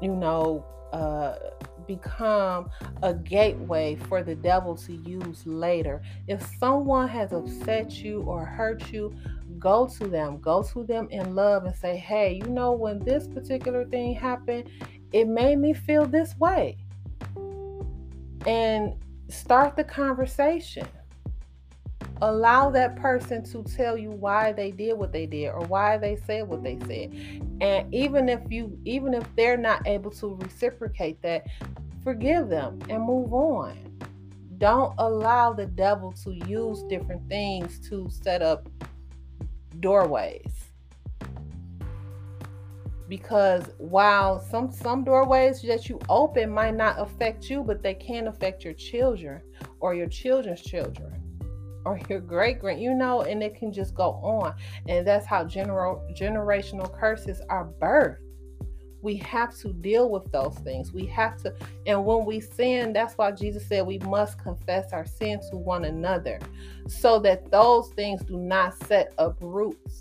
you 0.01 0.15
know, 0.15 0.65
uh, 0.93 1.37
become 1.87 2.71
a 3.03 3.15
gateway 3.15 3.97
for 3.97 4.23
the 4.23 4.35
devil 4.35 4.77
to 4.77 4.93
use 4.93 5.47
later. 5.47 6.03
If 6.29 6.45
someone 6.59 7.09
has 7.09 7.33
upset 7.33 7.93
you 7.93 8.23
or 8.23 8.45
hurt 8.45 8.93
you, 8.93 9.15
go 9.59 9.87
to 9.87 10.09
them, 10.09 10.41
go 10.41 10.63
to 10.63 10.85
them 10.85 11.09
in 11.11 11.35
love 11.35 11.65
and 11.65 11.75
say, 11.75 11.97
hey, 11.97 12.41
you 12.43 12.49
know, 12.49 12.73
when 12.73 12.99
this 12.99 13.29
particular 13.29 13.85
thing 13.85 14.15
happened, 14.15 14.69
it 15.13 15.29
made 15.29 15.59
me 15.59 15.73
feel 15.73 16.07
this 16.07 16.37
way. 16.39 16.79
And 18.47 18.95
start 19.29 19.77
the 19.77 19.85
conversation. 19.85 20.87
Allow 22.23 22.71
that 22.71 22.95
person 22.95 23.43
to 23.51 23.65
tell 23.65 23.99
you 23.99 24.13
why 24.13 24.53
they 24.53 24.71
did 24.71 24.97
what 24.97 25.13
they 25.13 25.27
did 25.27 25.49
or 25.49 25.67
why 25.67 25.99
they 25.99 26.15
said 26.25 26.47
what 26.47 26.63
they 26.63 26.79
said. 26.87 27.13
And 27.61 27.93
even 27.93 28.29
if 28.29 28.41
you 28.49 28.79
even 28.85 29.13
if 29.13 29.25
they're 29.35 29.57
not 29.57 29.85
able 29.89 30.13
to 30.13 30.37
reciprocate 30.37 31.21
that, 31.23 31.49
forgive 32.05 32.49
them 32.49 32.79
and 32.89 33.03
move 33.03 33.35
on. 33.35 33.77
Don't 34.59 34.95
allow 34.99 35.53
the 35.53 35.67
devil 35.67 36.13
to 36.23 36.33
use 36.47 36.85
different 36.85 37.29
things 37.29 37.81
to 37.89 38.09
set 38.09 38.41
up 38.41 38.69
doorways 39.81 40.71
because 43.09 43.65
while 43.79 44.39
some 44.39 44.71
some 44.71 45.03
doorways 45.03 45.61
that 45.63 45.89
you 45.89 45.99
open 46.09 46.49
might 46.51 46.77
not 46.77 47.01
affect 47.01 47.51
you 47.51 47.65
but 47.65 47.83
they 47.83 47.95
can 47.95 48.29
affect 48.29 48.65
your 48.65 48.75
children 48.75 49.43
or 49.81 49.93
your 49.93 50.07
children's 50.07 50.63
children 50.63 51.22
or 51.85 52.01
your 52.09 52.21
great 52.21 52.61
grand 52.61 52.81
you 52.81 52.95
know 52.95 53.23
and 53.23 53.43
it 53.43 53.55
can 53.55 53.73
just 53.73 53.95
go 53.95 54.11
on. 54.23 54.55
And 54.89 55.07
that's 55.07 55.27
how 55.27 55.45
general 55.45 56.07
generational 56.13 56.93
curses 56.99 57.41
are 57.49 57.69
birthed. 57.81 58.19
We 59.03 59.17
have 59.17 59.57
to 59.59 59.73
deal 59.73 60.11
with 60.11 60.31
those 60.31 60.55
things. 60.59 60.93
We 60.93 61.07
have 61.07 61.37
to 61.43 61.55
and 61.87 62.05
when 62.05 62.25
we 62.25 62.41
sin 62.41 62.93
that's 62.93 63.15
why 63.19 63.33
jesus 63.33 63.67
said 63.67 63.87
we 63.87 63.99
must 64.01 64.39
confess 64.39 64.93
our 64.93 65.05
sin 65.07 65.41
to 65.51 65.57
one 65.57 65.85
another 65.85 66.39
so 66.87 67.19
that 67.21 67.51
those 67.51 67.89
things 67.91 68.23
do 68.23 68.37
not 68.37 68.75
set 68.87 69.13
up 69.19 69.37
roots 69.41 69.99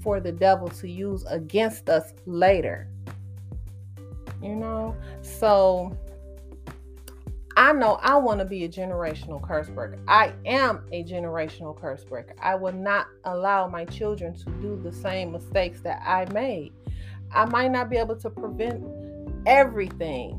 for 0.00 0.20
the 0.20 0.32
devil 0.32 0.68
to 0.68 0.88
use 0.88 1.24
against 1.28 1.88
us 1.88 2.14
later. 2.26 2.88
You 4.42 4.54
know? 4.54 4.96
So 5.22 5.96
I 7.58 7.72
know 7.72 7.98
I 8.02 8.14
want 8.18 8.38
to 8.38 8.44
be 8.44 8.62
a 8.62 8.68
generational 8.68 9.42
curse 9.42 9.68
breaker. 9.68 9.98
I 10.06 10.32
am 10.46 10.86
a 10.92 11.02
generational 11.02 11.76
curse 11.76 12.04
breaker. 12.04 12.36
I 12.40 12.54
will 12.54 12.72
not 12.72 13.08
allow 13.24 13.66
my 13.66 13.84
children 13.84 14.36
to 14.36 14.44
do 14.62 14.80
the 14.80 14.92
same 14.92 15.32
mistakes 15.32 15.80
that 15.80 16.00
I 16.06 16.32
made. 16.32 16.72
I 17.32 17.46
might 17.46 17.72
not 17.72 17.90
be 17.90 17.96
able 17.96 18.14
to 18.14 18.30
prevent 18.30 18.86
everything, 19.44 20.38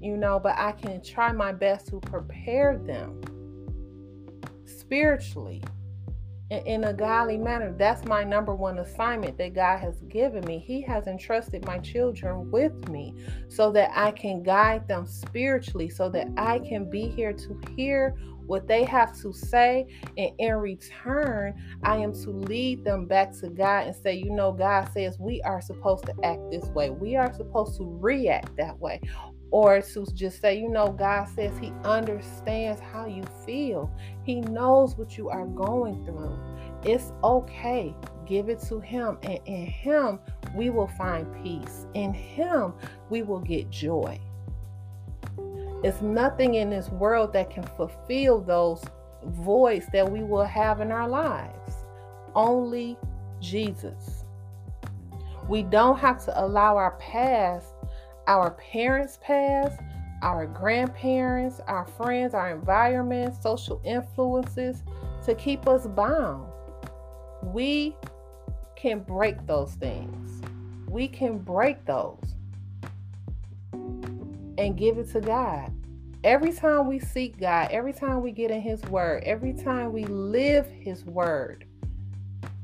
you 0.00 0.16
know, 0.16 0.38
but 0.38 0.56
I 0.56 0.70
can 0.70 1.02
try 1.02 1.32
my 1.32 1.50
best 1.50 1.88
to 1.88 1.98
prepare 1.98 2.78
them 2.78 3.20
spiritually 4.66 5.64
in 6.50 6.84
a 6.84 6.92
godly 6.92 7.38
manner. 7.38 7.72
That's 7.72 8.04
my 8.04 8.22
number 8.22 8.54
one 8.54 8.78
assignment 8.78 9.38
that 9.38 9.54
God 9.54 9.78
has 9.78 10.00
given 10.08 10.44
me. 10.44 10.58
He 10.58 10.82
has 10.82 11.06
entrusted 11.06 11.64
my 11.64 11.78
children 11.78 12.50
with 12.50 12.88
me 12.88 13.14
so 13.48 13.72
that 13.72 13.90
I 13.94 14.10
can 14.10 14.42
guide 14.42 14.86
them 14.86 15.06
spiritually, 15.06 15.88
so 15.88 16.08
that 16.10 16.28
I 16.36 16.58
can 16.58 16.88
be 16.88 17.08
here 17.08 17.32
to 17.32 17.60
hear 17.76 18.14
what 18.46 18.68
they 18.68 18.84
have 18.84 19.16
to 19.22 19.32
say. 19.32 19.86
And 20.18 20.32
in 20.38 20.54
return, 20.56 21.54
I 21.82 21.96
am 21.96 22.12
to 22.24 22.30
lead 22.30 22.84
them 22.84 23.06
back 23.06 23.32
to 23.40 23.48
God 23.48 23.86
and 23.86 23.96
say, 23.96 24.14
you 24.14 24.30
know, 24.30 24.52
God 24.52 24.88
says 24.92 25.18
we 25.18 25.40
are 25.42 25.62
supposed 25.62 26.04
to 26.06 26.14
act 26.22 26.40
this 26.50 26.66
way, 26.66 26.90
we 26.90 27.16
are 27.16 27.32
supposed 27.32 27.78
to 27.78 27.84
react 27.84 28.54
that 28.56 28.78
way. 28.78 29.00
Or 29.54 29.80
to 29.80 30.04
just 30.12 30.40
say, 30.40 30.58
you 30.58 30.68
know, 30.68 30.88
God 30.88 31.28
says 31.28 31.56
He 31.58 31.72
understands 31.84 32.80
how 32.80 33.06
you 33.06 33.22
feel. 33.46 33.88
He 34.24 34.40
knows 34.40 34.98
what 34.98 35.16
you 35.16 35.28
are 35.28 35.46
going 35.46 36.04
through. 36.04 36.36
It's 36.82 37.12
okay. 37.22 37.94
Give 38.26 38.48
it 38.48 38.58
to 38.62 38.80
Him. 38.80 39.16
And 39.22 39.38
in 39.46 39.66
Him, 39.66 40.18
we 40.56 40.70
will 40.70 40.88
find 40.88 41.32
peace. 41.44 41.86
In 41.94 42.12
Him, 42.12 42.72
we 43.10 43.22
will 43.22 43.38
get 43.38 43.70
joy. 43.70 44.18
It's 45.84 46.02
nothing 46.02 46.54
in 46.54 46.68
this 46.68 46.88
world 46.88 47.32
that 47.34 47.48
can 47.48 47.62
fulfill 47.62 48.40
those 48.40 48.82
voids 49.22 49.86
that 49.92 50.10
we 50.10 50.24
will 50.24 50.42
have 50.42 50.80
in 50.80 50.90
our 50.90 51.08
lives. 51.08 51.74
Only 52.34 52.98
Jesus. 53.38 54.24
We 55.48 55.62
don't 55.62 56.00
have 56.00 56.24
to 56.24 56.44
allow 56.44 56.76
our 56.76 56.96
past, 56.98 57.73
our 58.26 58.52
parents' 58.52 59.18
past, 59.22 59.80
our 60.22 60.46
grandparents, 60.46 61.60
our 61.66 61.86
friends, 61.86 62.34
our 62.34 62.50
environment, 62.50 63.34
social 63.42 63.80
influences 63.84 64.82
to 65.24 65.34
keep 65.34 65.66
us 65.68 65.86
bound. 65.86 66.50
We 67.42 67.96
can 68.76 69.00
break 69.00 69.46
those 69.46 69.72
things. 69.74 70.42
We 70.88 71.08
can 71.08 71.38
break 71.38 71.84
those 71.84 72.34
and 74.58 74.76
give 74.76 74.98
it 74.98 75.10
to 75.12 75.20
God. 75.20 75.72
Every 76.22 76.52
time 76.52 76.86
we 76.86 76.98
seek 77.00 77.38
God, 77.38 77.68
every 77.70 77.92
time 77.92 78.22
we 78.22 78.32
get 78.32 78.50
in 78.50 78.62
His 78.62 78.82
Word, 78.84 79.24
every 79.24 79.52
time 79.52 79.92
we 79.92 80.04
live 80.04 80.66
His 80.66 81.04
Word, 81.04 81.66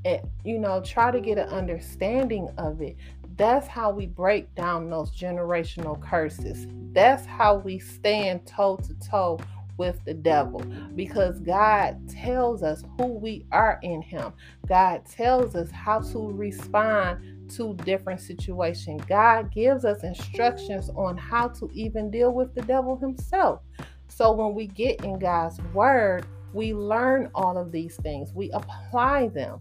and 0.04 0.20
you 0.44 0.58
know, 0.58 0.80
try 0.80 1.10
to 1.10 1.20
get 1.20 1.36
an 1.36 1.48
understanding 1.48 2.48
of 2.56 2.80
it, 2.80 2.96
that's 3.40 3.66
how 3.66 3.90
we 3.90 4.04
break 4.04 4.54
down 4.54 4.90
those 4.90 5.10
generational 5.12 5.98
curses. 5.98 6.66
That's 6.92 7.24
how 7.24 7.56
we 7.56 7.78
stand 7.78 8.46
toe 8.46 8.76
to 8.76 8.94
toe 8.96 9.40
with 9.78 10.04
the 10.04 10.12
devil 10.12 10.62
because 10.94 11.40
God 11.40 11.96
tells 12.06 12.62
us 12.62 12.84
who 12.98 13.06
we 13.06 13.46
are 13.50 13.80
in 13.82 14.02
Him. 14.02 14.34
God 14.68 15.06
tells 15.06 15.56
us 15.56 15.70
how 15.70 16.00
to 16.00 16.30
respond 16.32 17.48
to 17.52 17.72
different 17.76 18.20
situations. 18.20 19.00
God 19.08 19.50
gives 19.50 19.86
us 19.86 20.04
instructions 20.04 20.90
on 20.90 21.16
how 21.16 21.48
to 21.48 21.70
even 21.72 22.10
deal 22.10 22.32
with 22.32 22.54
the 22.54 22.60
devil 22.60 22.98
himself. 22.98 23.62
So 24.08 24.32
when 24.32 24.54
we 24.54 24.66
get 24.66 25.02
in 25.02 25.18
God's 25.18 25.58
word, 25.72 26.26
we 26.52 26.74
learn 26.74 27.30
all 27.34 27.56
of 27.56 27.72
these 27.72 27.96
things, 27.96 28.34
we 28.34 28.50
apply 28.50 29.28
them. 29.28 29.60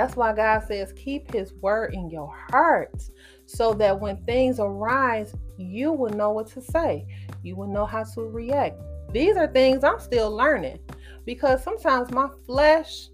That's 0.00 0.16
why 0.16 0.32
God 0.32 0.60
says, 0.66 0.94
keep 0.94 1.30
his 1.30 1.52
word 1.60 1.92
in 1.92 2.08
your 2.08 2.34
heart 2.48 3.02
so 3.44 3.74
that 3.74 4.00
when 4.00 4.16
things 4.24 4.58
arise, 4.58 5.34
you 5.58 5.92
will 5.92 6.08
know 6.08 6.30
what 6.30 6.46
to 6.52 6.62
say. 6.62 7.06
You 7.42 7.54
will 7.54 7.66
know 7.66 7.84
how 7.84 8.04
to 8.04 8.22
react. 8.22 8.80
These 9.12 9.36
are 9.36 9.46
things 9.46 9.84
I'm 9.84 10.00
still 10.00 10.34
learning 10.34 10.78
because 11.26 11.62
sometimes 11.62 12.10
my 12.12 12.30
flesh, 12.46 13.10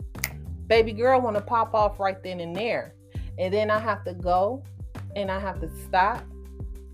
baby 0.68 0.92
girl, 0.92 1.20
want 1.20 1.34
to 1.34 1.42
pop 1.42 1.74
off 1.74 1.98
right 1.98 2.22
then 2.22 2.38
and 2.38 2.54
there. 2.54 2.94
And 3.36 3.52
then 3.52 3.68
I 3.68 3.80
have 3.80 4.04
to 4.04 4.14
go 4.14 4.62
and 5.16 5.28
I 5.28 5.40
have 5.40 5.60
to 5.62 5.70
stop 5.88 6.22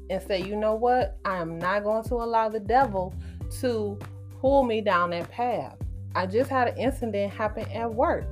and 0.08 0.22
say, 0.22 0.40
you 0.40 0.56
know 0.56 0.74
what? 0.74 1.18
I 1.26 1.36
am 1.36 1.58
not 1.58 1.84
going 1.84 2.04
to 2.04 2.14
allow 2.14 2.48
the 2.48 2.60
devil 2.60 3.14
to 3.60 3.98
pull 4.40 4.64
me 4.64 4.80
down 4.80 5.10
that 5.10 5.30
path. 5.30 5.76
I 6.14 6.24
just 6.24 6.48
had 6.48 6.68
an 6.68 6.78
incident 6.78 7.30
happen 7.30 7.70
at 7.70 7.92
work. 7.92 8.24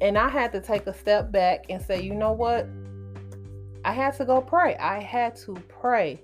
And 0.00 0.18
I 0.18 0.28
had 0.28 0.52
to 0.52 0.60
take 0.60 0.86
a 0.86 0.94
step 0.94 1.32
back 1.32 1.66
and 1.70 1.80
say, 1.80 2.02
you 2.02 2.14
know 2.14 2.32
what? 2.32 2.68
I 3.84 3.92
had 3.92 4.16
to 4.16 4.24
go 4.24 4.40
pray. 4.40 4.76
I 4.76 5.02
had 5.02 5.36
to 5.36 5.54
pray 5.68 6.20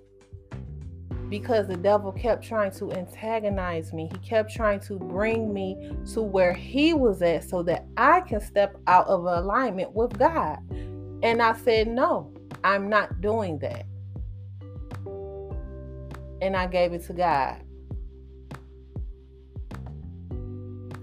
because 1.29 1.67
the 1.67 1.76
devil 1.76 2.12
kept 2.12 2.45
trying 2.45 2.73
to 2.73 2.93
antagonize 2.93 3.93
me. 3.95 4.11
He 4.12 4.19
kept 4.19 4.52
trying 4.52 4.81
to 4.81 4.99
bring 4.99 5.55
me 5.55 5.93
to 6.12 6.21
where 6.21 6.52
he 6.52 6.93
was 6.93 7.23
at 7.23 7.45
so 7.45 7.62
that 7.62 7.87
I 7.97 8.21
can 8.21 8.41
step 8.41 8.76
out 8.87 9.07
of 9.07 9.25
alignment 9.25 9.93
with 9.93 10.19
God. 10.19 10.59
And 11.23 11.41
I 11.41 11.57
said, 11.57 11.88
no, 11.88 12.31
I'm 12.64 12.91
not 12.91 13.23
doing 13.23 13.59
that. 13.61 13.87
And 16.43 16.55
I 16.55 16.67
gave 16.67 16.93
it 16.93 17.07
to 17.07 17.14
God. 17.14 17.62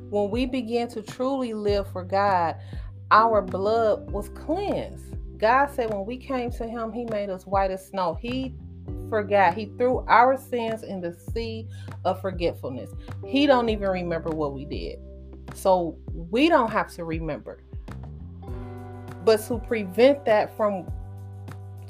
When 0.10 0.32
we 0.32 0.46
begin 0.46 0.88
to 0.90 1.02
truly 1.02 1.54
live 1.54 1.92
for 1.92 2.04
God, 2.04 2.56
our 3.12 3.42
blood 3.42 4.10
was 4.12 4.30
cleansed. 4.30 5.16
God 5.38 5.68
said 5.68 5.92
when 5.92 6.06
we 6.06 6.18
came 6.18 6.52
to 6.52 6.68
Him, 6.68 6.92
He 6.92 7.06
made 7.06 7.30
us 7.30 7.46
white 7.46 7.72
as 7.72 7.88
snow. 7.88 8.18
He 8.20 8.56
forgot. 9.10 9.54
He 9.54 9.66
threw 9.78 10.00
our 10.08 10.38
sins 10.38 10.84
in 10.84 11.02
the 11.02 11.14
sea 11.34 11.68
of 12.06 12.22
forgetfulness. 12.22 12.92
He 13.26 13.46
don't 13.46 13.70
even 13.70 13.90
remember 13.90 14.30
what 14.30 14.54
we 14.54 14.66
did. 14.66 15.00
So 15.54 15.98
we 16.14 16.50
don't 16.50 16.72
have 16.72 16.92
to 16.96 17.06
remember. 17.06 17.62
But 19.26 19.46
to 19.48 19.60
prevent 19.60 20.26
that 20.26 20.56
from 20.56 20.92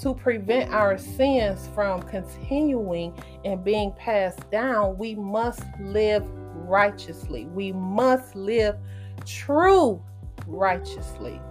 to 0.01 0.13
prevent 0.13 0.73
our 0.73 0.97
sins 0.97 1.67
from 1.75 2.01
continuing 2.03 3.13
and 3.43 3.63
being 3.65 3.91
passed 3.93 4.49
down, 4.49 4.97
we 4.97 5.13
must 5.13 5.61
live 5.81 6.25
righteously. 6.69 7.47
We 7.47 7.71
must 7.71 8.35
live 8.35 8.77
true 9.25 10.01
righteously. 10.47 11.41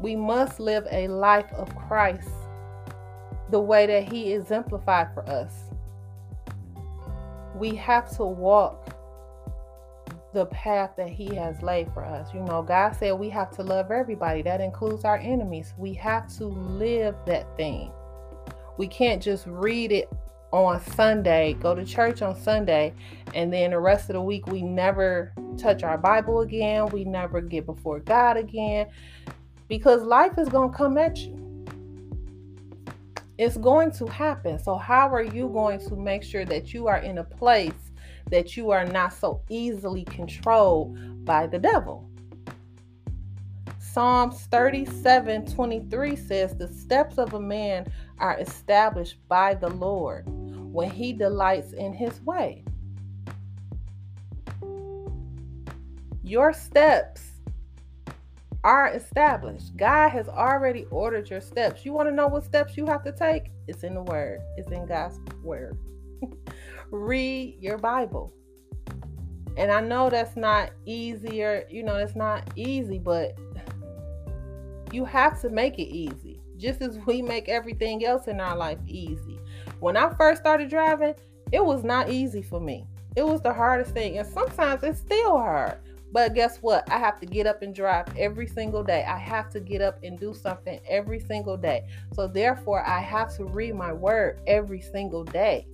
We 0.00 0.14
must 0.14 0.60
live 0.60 0.86
a 0.90 1.08
life 1.08 1.52
of 1.52 1.74
Christ 1.76 2.30
the 3.50 3.60
way 3.60 3.86
that 3.86 4.10
He 4.10 4.32
exemplified 4.32 5.12
for 5.12 5.28
us. 5.28 5.52
We 7.56 7.74
have 7.74 8.14
to 8.16 8.24
walk 8.24 8.94
the 10.32 10.46
path 10.46 10.90
that 10.96 11.08
He 11.08 11.34
has 11.34 11.60
laid 11.62 11.92
for 11.92 12.04
us. 12.04 12.32
You 12.32 12.40
know, 12.40 12.62
God 12.62 12.94
said 12.94 13.12
we 13.12 13.30
have 13.30 13.50
to 13.56 13.62
love 13.62 13.90
everybody, 13.90 14.42
that 14.42 14.60
includes 14.60 15.04
our 15.04 15.18
enemies. 15.18 15.74
We 15.76 15.94
have 15.94 16.28
to 16.36 16.46
live 16.46 17.16
that 17.26 17.56
thing. 17.56 17.90
We 18.76 18.86
can't 18.86 19.20
just 19.20 19.46
read 19.46 19.90
it 19.90 20.08
on 20.52 20.80
Sunday, 20.92 21.54
go 21.54 21.74
to 21.74 21.84
church 21.84 22.22
on 22.22 22.34
Sunday, 22.40 22.94
and 23.34 23.52
then 23.52 23.70
the 23.70 23.78
rest 23.78 24.08
of 24.08 24.14
the 24.14 24.22
week 24.22 24.46
we 24.46 24.62
never 24.62 25.32
touch 25.58 25.82
our 25.82 25.98
Bible 25.98 26.40
again. 26.40 26.86
We 26.86 27.04
never 27.04 27.40
get 27.40 27.66
before 27.66 28.00
God 28.00 28.36
again 28.36 28.88
because 29.68 30.02
life 30.02 30.38
is 30.38 30.48
going 30.48 30.70
to 30.70 30.76
come 30.76 30.96
at 30.96 31.18
you. 31.18 31.44
It's 33.36 33.56
going 33.56 33.92
to 33.92 34.06
happen. 34.06 34.58
So, 34.58 34.76
how 34.76 35.08
are 35.14 35.22
you 35.22 35.48
going 35.48 35.78
to 35.88 35.96
make 35.96 36.24
sure 36.24 36.44
that 36.46 36.74
you 36.74 36.88
are 36.88 36.98
in 36.98 37.18
a 37.18 37.24
place 37.24 37.72
that 38.30 38.56
you 38.56 38.70
are 38.70 38.84
not 38.84 39.12
so 39.12 39.40
easily 39.48 40.04
controlled 40.04 41.24
by 41.24 41.46
the 41.46 41.58
devil? 41.58 42.07
Psalms 43.98 44.46
37 44.52 45.46
23 45.46 46.14
says, 46.14 46.54
The 46.54 46.68
steps 46.68 47.18
of 47.18 47.34
a 47.34 47.40
man 47.40 47.84
are 48.20 48.38
established 48.38 49.16
by 49.26 49.54
the 49.54 49.70
Lord 49.70 50.22
when 50.72 50.88
he 50.88 51.12
delights 51.12 51.72
in 51.72 51.92
his 51.92 52.20
way. 52.20 52.62
Your 56.22 56.52
steps 56.52 57.22
are 58.62 58.86
established. 58.94 59.76
God 59.76 60.10
has 60.10 60.28
already 60.28 60.86
ordered 60.92 61.28
your 61.28 61.40
steps. 61.40 61.84
You 61.84 61.92
want 61.92 62.08
to 62.08 62.14
know 62.14 62.28
what 62.28 62.44
steps 62.44 62.76
you 62.76 62.86
have 62.86 63.02
to 63.02 63.10
take? 63.10 63.50
It's 63.66 63.82
in 63.82 63.94
the 63.94 64.02
Word, 64.02 64.38
it's 64.56 64.70
in 64.70 64.86
God's 64.86 65.18
Word. 65.42 65.76
Read 66.92 67.56
your 67.60 67.78
Bible. 67.78 68.32
And 69.56 69.72
I 69.72 69.80
know 69.80 70.08
that's 70.08 70.36
not 70.36 70.70
easier, 70.84 71.66
you 71.68 71.82
know, 71.82 71.96
it's 71.96 72.14
not 72.14 72.48
easy, 72.54 73.00
but 73.00 73.36
you 74.92 75.04
have 75.04 75.40
to 75.42 75.50
make 75.50 75.78
it 75.78 75.88
easy. 75.88 76.40
Just 76.56 76.82
as 76.82 76.98
we 77.06 77.22
make 77.22 77.48
everything 77.48 78.04
else 78.04 78.26
in 78.26 78.40
our 78.40 78.56
life 78.56 78.78
easy. 78.86 79.38
When 79.80 79.96
I 79.96 80.12
first 80.14 80.40
started 80.40 80.70
driving, 80.70 81.14
it 81.52 81.64
was 81.64 81.84
not 81.84 82.10
easy 82.10 82.42
for 82.42 82.60
me. 82.60 82.86
It 83.16 83.26
was 83.26 83.40
the 83.40 83.52
hardest 83.52 83.92
thing. 83.92 84.18
And 84.18 84.26
sometimes 84.26 84.82
it's 84.82 84.98
still 84.98 85.38
hard. 85.38 85.78
But 86.10 86.34
guess 86.34 86.58
what? 86.58 86.90
I 86.90 86.98
have 86.98 87.20
to 87.20 87.26
get 87.26 87.46
up 87.46 87.62
and 87.62 87.74
drive 87.74 88.06
every 88.16 88.46
single 88.46 88.82
day. 88.82 89.04
I 89.04 89.18
have 89.18 89.50
to 89.50 89.60
get 89.60 89.82
up 89.82 89.98
and 90.02 90.18
do 90.18 90.32
something 90.32 90.80
every 90.88 91.20
single 91.20 91.56
day. 91.56 91.86
So 92.14 92.26
therefore, 92.26 92.82
I 92.86 93.00
have 93.00 93.36
to 93.36 93.44
read 93.44 93.74
my 93.74 93.92
word 93.92 94.40
every 94.46 94.80
single 94.80 95.24
day. 95.24 95.66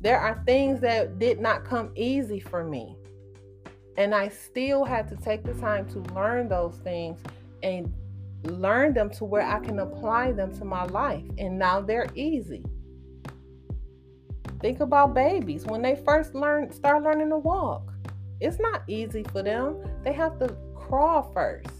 There 0.00 0.20
are 0.20 0.42
things 0.46 0.80
that 0.80 1.18
did 1.18 1.40
not 1.40 1.64
come 1.64 1.90
easy 1.96 2.38
for 2.38 2.62
me. 2.62 2.96
And 3.96 4.14
I 4.14 4.28
still 4.28 4.84
had 4.84 5.08
to 5.08 5.16
take 5.16 5.42
the 5.44 5.54
time 5.54 5.88
to 5.90 6.00
learn 6.14 6.48
those 6.48 6.76
things 6.78 7.18
and 7.62 7.92
learn 8.44 8.92
them 8.92 9.10
to 9.10 9.24
where 9.24 9.46
I 9.46 9.58
can 9.60 9.78
apply 9.78 10.32
them 10.32 10.56
to 10.58 10.64
my 10.64 10.84
life. 10.84 11.24
And 11.38 11.58
now 11.58 11.80
they're 11.80 12.08
easy. 12.14 12.64
Think 14.60 14.80
about 14.80 15.14
babies 15.14 15.64
when 15.64 15.82
they 15.82 15.96
first 15.96 16.34
learn 16.34 16.72
start 16.72 17.02
learning 17.02 17.30
to 17.30 17.38
walk 17.38 17.92
it's 18.40 18.58
not 18.58 18.82
easy 18.86 19.22
for 19.24 19.42
them. 19.42 19.76
They 20.02 20.12
have 20.12 20.38
to 20.40 20.54
crawl 20.74 21.30
first. 21.32 21.70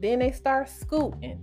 Then 0.00 0.20
they 0.20 0.30
start 0.30 0.68
scooting. 0.68 1.40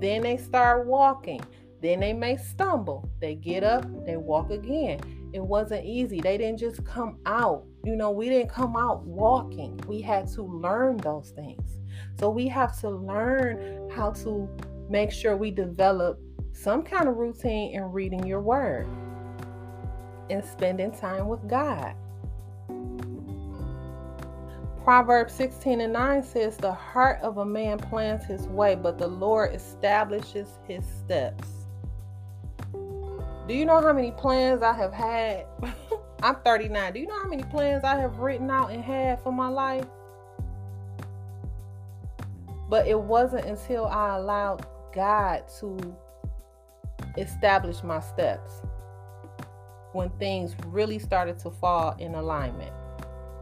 Then 0.00 0.22
they 0.22 0.36
start 0.36 0.86
walking. 0.86 1.40
Then 1.80 2.00
they 2.00 2.12
may 2.12 2.36
stumble. 2.36 3.08
They 3.20 3.34
get 3.34 3.62
up, 3.62 3.84
they 4.04 4.16
walk 4.16 4.50
again. 4.50 5.00
It 5.32 5.42
wasn't 5.42 5.84
easy. 5.84 6.20
They 6.20 6.36
didn't 6.38 6.58
just 6.58 6.84
come 6.84 7.18
out. 7.24 7.64
You 7.84 7.96
know, 7.96 8.10
we 8.10 8.28
didn't 8.28 8.50
come 8.50 8.76
out 8.76 9.04
walking. 9.04 9.80
We 9.86 10.02
had 10.02 10.28
to 10.32 10.42
learn 10.42 10.98
those 10.98 11.30
things. 11.30 11.78
So 12.18 12.28
we 12.30 12.46
have 12.48 12.78
to 12.80 12.90
learn 12.90 13.90
how 13.90 14.10
to 14.12 14.48
make 14.90 15.10
sure 15.10 15.36
we 15.36 15.50
develop 15.50 16.20
some 16.52 16.82
kind 16.82 17.08
of 17.08 17.16
routine 17.16 17.74
in 17.74 17.82
reading 17.84 18.26
your 18.26 18.40
word 18.40 18.86
and 20.28 20.44
spending 20.44 20.92
time 20.92 21.26
with 21.28 21.48
God. 21.48 21.94
Proverbs 24.84 25.32
16 25.34 25.80
and 25.82 25.92
9 25.92 26.22
says, 26.22 26.56
The 26.56 26.72
heart 26.72 27.20
of 27.22 27.38
a 27.38 27.44
man 27.44 27.78
plans 27.78 28.24
his 28.24 28.46
way, 28.48 28.74
but 28.74 28.98
the 28.98 29.06
Lord 29.06 29.54
establishes 29.54 30.58
his 30.66 30.84
steps. 30.84 31.48
Do 32.72 33.54
you 33.54 33.64
know 33.64 33.80
how 33.80 33.92
many 33.92 34.12
plans 34.12 34.62
I 34.62 34.72
have 34.72 34.92
had? 34.92 35.46
I'm 36.22 36.36
39. 36.36 36.92
Do 36.92 37.00
you 37.00 37.06
know 37.06 37.18
how 37.20 37.28
many 37.28 37.42
plans 37.44 37.84
I 37.84 37.98
have 37.98 38.18
written 38.18 38.50
out 38.50 38.70
and 38.70 38.82
had 38.82 39.22
for 39.22 39.32
my 39.32 39.48
life? 39.48 39.86
But 42.68 42.86
it 42.86 42.98
wasn't 42.98 43.46
until 43.46 43.86
I 43.86 44.16
allowed 44.16 44.66
God 44.94 45.44
to 45.60 45.96
establish 47.16 47.82
my 47.82 48.00
steps 48.00 48.62
when 49.92 50.10
things 50.18 50.54
really 50.66 50.98
started 50.98 51.38
to 51.40 51.50
fall 51.50 51.96
in 51.98 52.14
alignment 52.14 52.72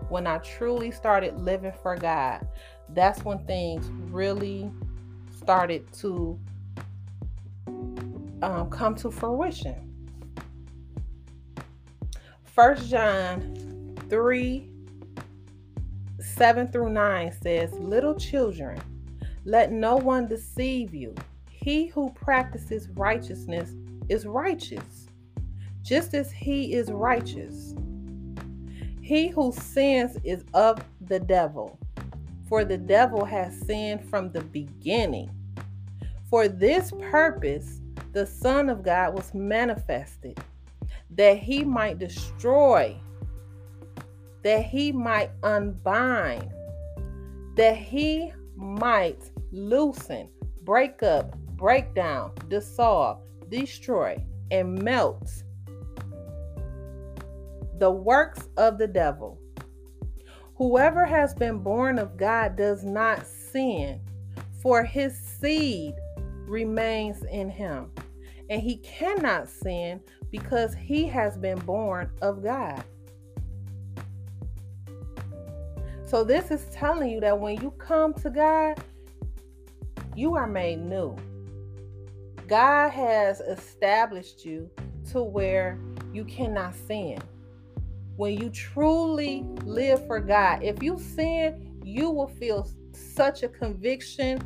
when 0.08 0.26
I 0.26 0.38
truly 0.38 0.90
started 0.90 1.38
living 1.38 1.72
for 1.82 1.96
God, 1.96 2.46
that's 2.90 3.24
when 3.24 3.38
things 3.44 3.86
really 4.10 4.70
started 5.36 5.90
to 5.94 6.38
um, 8.42 8.70
come 8.70 8.94
to 8.96 9.10
fruition. 9.10 9.87
First 12.58 12.90
John 12.90 13.94
3 14.10 14.68
7 16.18 16.72
through 16.72 16.90
9 16.90 17.32
says, 17.40 17.72
Little 17.74 18.16
children, 18.16 18.80
let 19.44 19.70
no 19.70 19.94
one 19.94 20.26
deceive 20.26 20.92
you. 20.92 21.14
He 21.48 21.86
who 21.86 22.10
practices 22.10 22.88
righteousness 22.96 23.76
is 24.08 24.26
righteous, 24.26 25.06
just 25.84 26.14
as 26.14 26.32
he 26.32 26.72
is 26.72 26.90
righteous. 26.90 27.76
He 29.02 29.28
who 29.28 29.52
sins 29.52 30.18
is 30.24 30.44
of 30.52 30.80
the 31.02 31.20
devil, 31.20 31.78
for 32.48 32.64
the 32.64 32.78
devil 32.78 33.24
has 33.24 33.56
sinned 33.60 34.04
from 34.10 34.32
the 34.32 34.42
beginning. 34.42 35.30
For 36.28 36.48
this 36.48 36.92
purpose, 37.08 37.78
the 38.12 38.26
Son 38.26 38.68
of 38.68 38.82
God 38.82 39.14
was 39.14 39.32
manifested, 39.32 40.40
that 41.10 41.38
he 41.38 41.64
might 41.64 41.98
destroy, 41.98 42.96
that 44.42 44.64
he 44.64 44.92
might 44.92 45.30
unbind, 45.42 46.50
that 47.56 47.76
he 47.76 48.32
might 48.56 49.30
loosen, 49.50 50.28
break 50.62 51.02
up, 51.02 51.36
break 51.56 51.94
down, 51.94 52.32
dissolve, 52.48 53.20
destroy, 53.48 54.22
and 54.50 54.82
melt 54.82 55.42
the 57.78 57.90
works 57.90 58.48
of 58.56 58.78
the 58.78 58.86
devil. 58.86 59.38
Whoever 60.56 61.06
has 61.06 61.34
been 61.34 61.58
born 61.58 61.98
of 61.98 62.16
God 62.16 62.56
does 62.56 62.82
not 62.84 63.24
sin, 63.24 64.00
for 64.60 64.82
his 64.82 65.16
seed 65.16 65.94
remains 66.46 67.22
in 67.24 67.48
him. 67.48 67.92
And 68.50 68.60
he 68.60 68.78
cannot 68.78 69.48
sin 69.48 70.00
because 70.30 70.74
he 70.74 71.06
has 71.06 71.36
been 71.36 71.58
born 71.60 72.10
of 72.22 72.42
God. 72.42 72.82
So, 76.04 76.24
this 76.24 76.50
is 76.50 76.64
telling 76.72 77.10
you 77.10 77.20
that 77.20 77.38
when 77.38 77.60
you 77.60 77.70
come 77.72 78.14
to 78.14 78.30
God, 78.30 78.80
you 80.16 80.34
are 80.34 80.46
made 80.46 80.78
new. 80.78 81.16
God 82.46 82.90
has 82.90 83.40
established 83.40 84.44
you 84.44 84.70
to 85.10 85.22
where 85.22 85.78
you 86.12 86.24
cannot 86.24 86.74
sin 86.74 87.18
when 88.18 88.36
you 88.36 88.50
truly 88.50 89.46
live 89.62 90.04
for 90.08 90.18
God, 90.18 90.64
if 90.64 90.82
you 90.82 90.98
sin, 90.98 91.78
you 91.84 92.10
will 92.10 92.26
feel 92.26 92.68
such 92.90 93.44
a 93.44 93.48
conviction. 93.48 94.42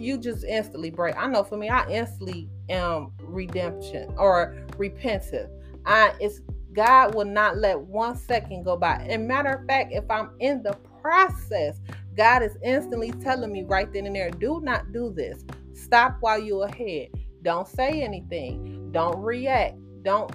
You 0.00 0.18
just 0.18 0.44
instantly 0.44 0.90
break. 0.90 1.16
I 1.16 1.26
know 1.26 1.44
for 1.44 1.56
me, 1.56 1.68
I 1.68 1.88
instantly 1.88 2.48
am 2.68 3.12
redemption 3.20 4.12
or 4.16 4.56
repentive. 4.70 5.50
I 5.86 6.14
it's 6.20 6.40
God 6.72 7.14
will 7.14 7.24
not 7.24 7.56
let 7.56 7.80
one 7.80 8.16
second 8.16 8.64
go 8.64 8.76
by. 8.76 9.04
And 9.08 9.26
matter 9.26 9.50
of 9.50 9.66
fact, 9.66 9.92
if 9.92 10.08
I'm 10.10 10.30
in 10.38 10.62
the 10.62 10.76
process, 11.00 11.80
God 12.16 12.42
is 12.42 12.56
instantly 12.62 13.12
telling 13.12 13.52
me 13.52 13.64
right 13.64 13.92
then 13.92 14.06
and 14.06 14.14
there, 14.14 14.30
do 14.30 14.60
not 14.60 14.92
do 14.92 15.12
this. 15.12 15.44
Stop 15.74 16.16
while 16.20 16.40
you're 16.40 16.66
ahead. 16.66 17.08
Don't 17.42 17.66
say 17.66 18.02
anything. 18.02 18.92
Don't 18.92 19.18
react. 19.18 19.76
Don't 20.02 20.30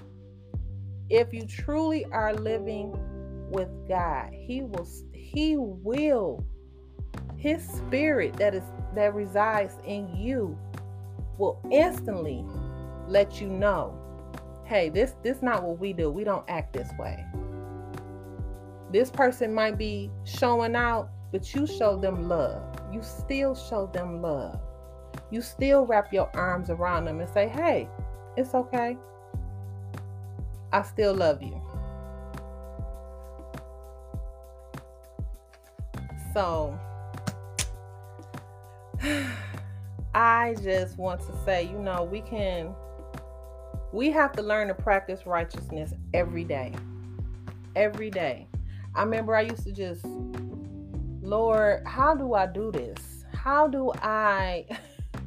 if 1.10 1.34
you 1.34 1.46
truly 1.46 2.06
are 2.06 2.34
living 2.34 2.94
with 3.52 3.70
God, 3.88 4.32
He 4.34 4.64
will 4.64 4.88
He 5.14 5.58
will 5.58 6.44
His 7.38 7.64
spirit 7.64 8.34
that 8.38 8.56
is 8.56 8.64
that 8.96 9.14
resides 9.14 9.76
in 9.86 10.16
you 10.16 10.58
will 11.38 11.60
instantly 11.72 12.46
let 13.08 13.42
you 13.42 13.48
know, 13.48 13.98
hey, 14.64 14.90
this 14.90 15.16
this 15.22 15.42
not 15.42 15.64
what 15.64 15.80
we 15.80 15.94
do. 15.94 16.10
We 16.10 16.24
don't 16.24 16.46
act 16.48 16.74
this 16.74 16.90
way. 16.98 17.24
This 18.92 19.10
person 19.10 19.54
might 19.54 19.78
be 19.78 20.10
showing 20.24 20.76
out, 20.76 21.10
but 21.32 21.54
you 21.54 21.68
show 21.68 21.98
them 21.98 22.30
love. 22.30 22.62
You 22.92 23.02
still 23.04 23.54
show 23.54 23.88
them 23.88 24.22
love. 24.22 24.60
You 25.32 25.42
still 25.42 25.86
wrap 25.86 26.14
your 26.14 26.30
arms 26.36 26.70
around 26.70 27.06
them 27.06 27.20
and 27.20 27.30
say, 27.30 27.48
hey, 27.48 27.90
it's 28.38 28.54
okay. 28.54 28.98
I 30.72 30.82
still 30.84 31.14
love 31.14 31.42
you. 31.42 31.62
So, 36.34 36.78
I 40.16 40.56
just 40.64 40.98
want 40.98 41.20
to 41.22 41.34
say, 41.44 41.64
you 41.64 41.78
know, 41.78 42.04
we 42.04 42.22
can, 42.22 42.74
we 43.92 44.10
have 44.12 44.32
to 44.34 44.42
learn 44.42 44.70
to 44.70 44.74
practice 44.74 45.26
righteousness 45.26 45.94
every 46.14 46.44
day. 46.44 46.74
Every 47.76 48.10
day. 48.10 48.48
I 48.96 49.04
remember 49.04 49.36
I 49.36 49.42
used 49.42 49.64
to 49.64 49.72
just, 49.72 50.06
Lord, 51.22 51.86
how 51.86 52.16
do 52.16 52.34
I 52.34 52.46
do 52.48 52.72
this? 52.72 53.26
How 53.34 53.68
do 53.68 53.92
I 54.02 54.66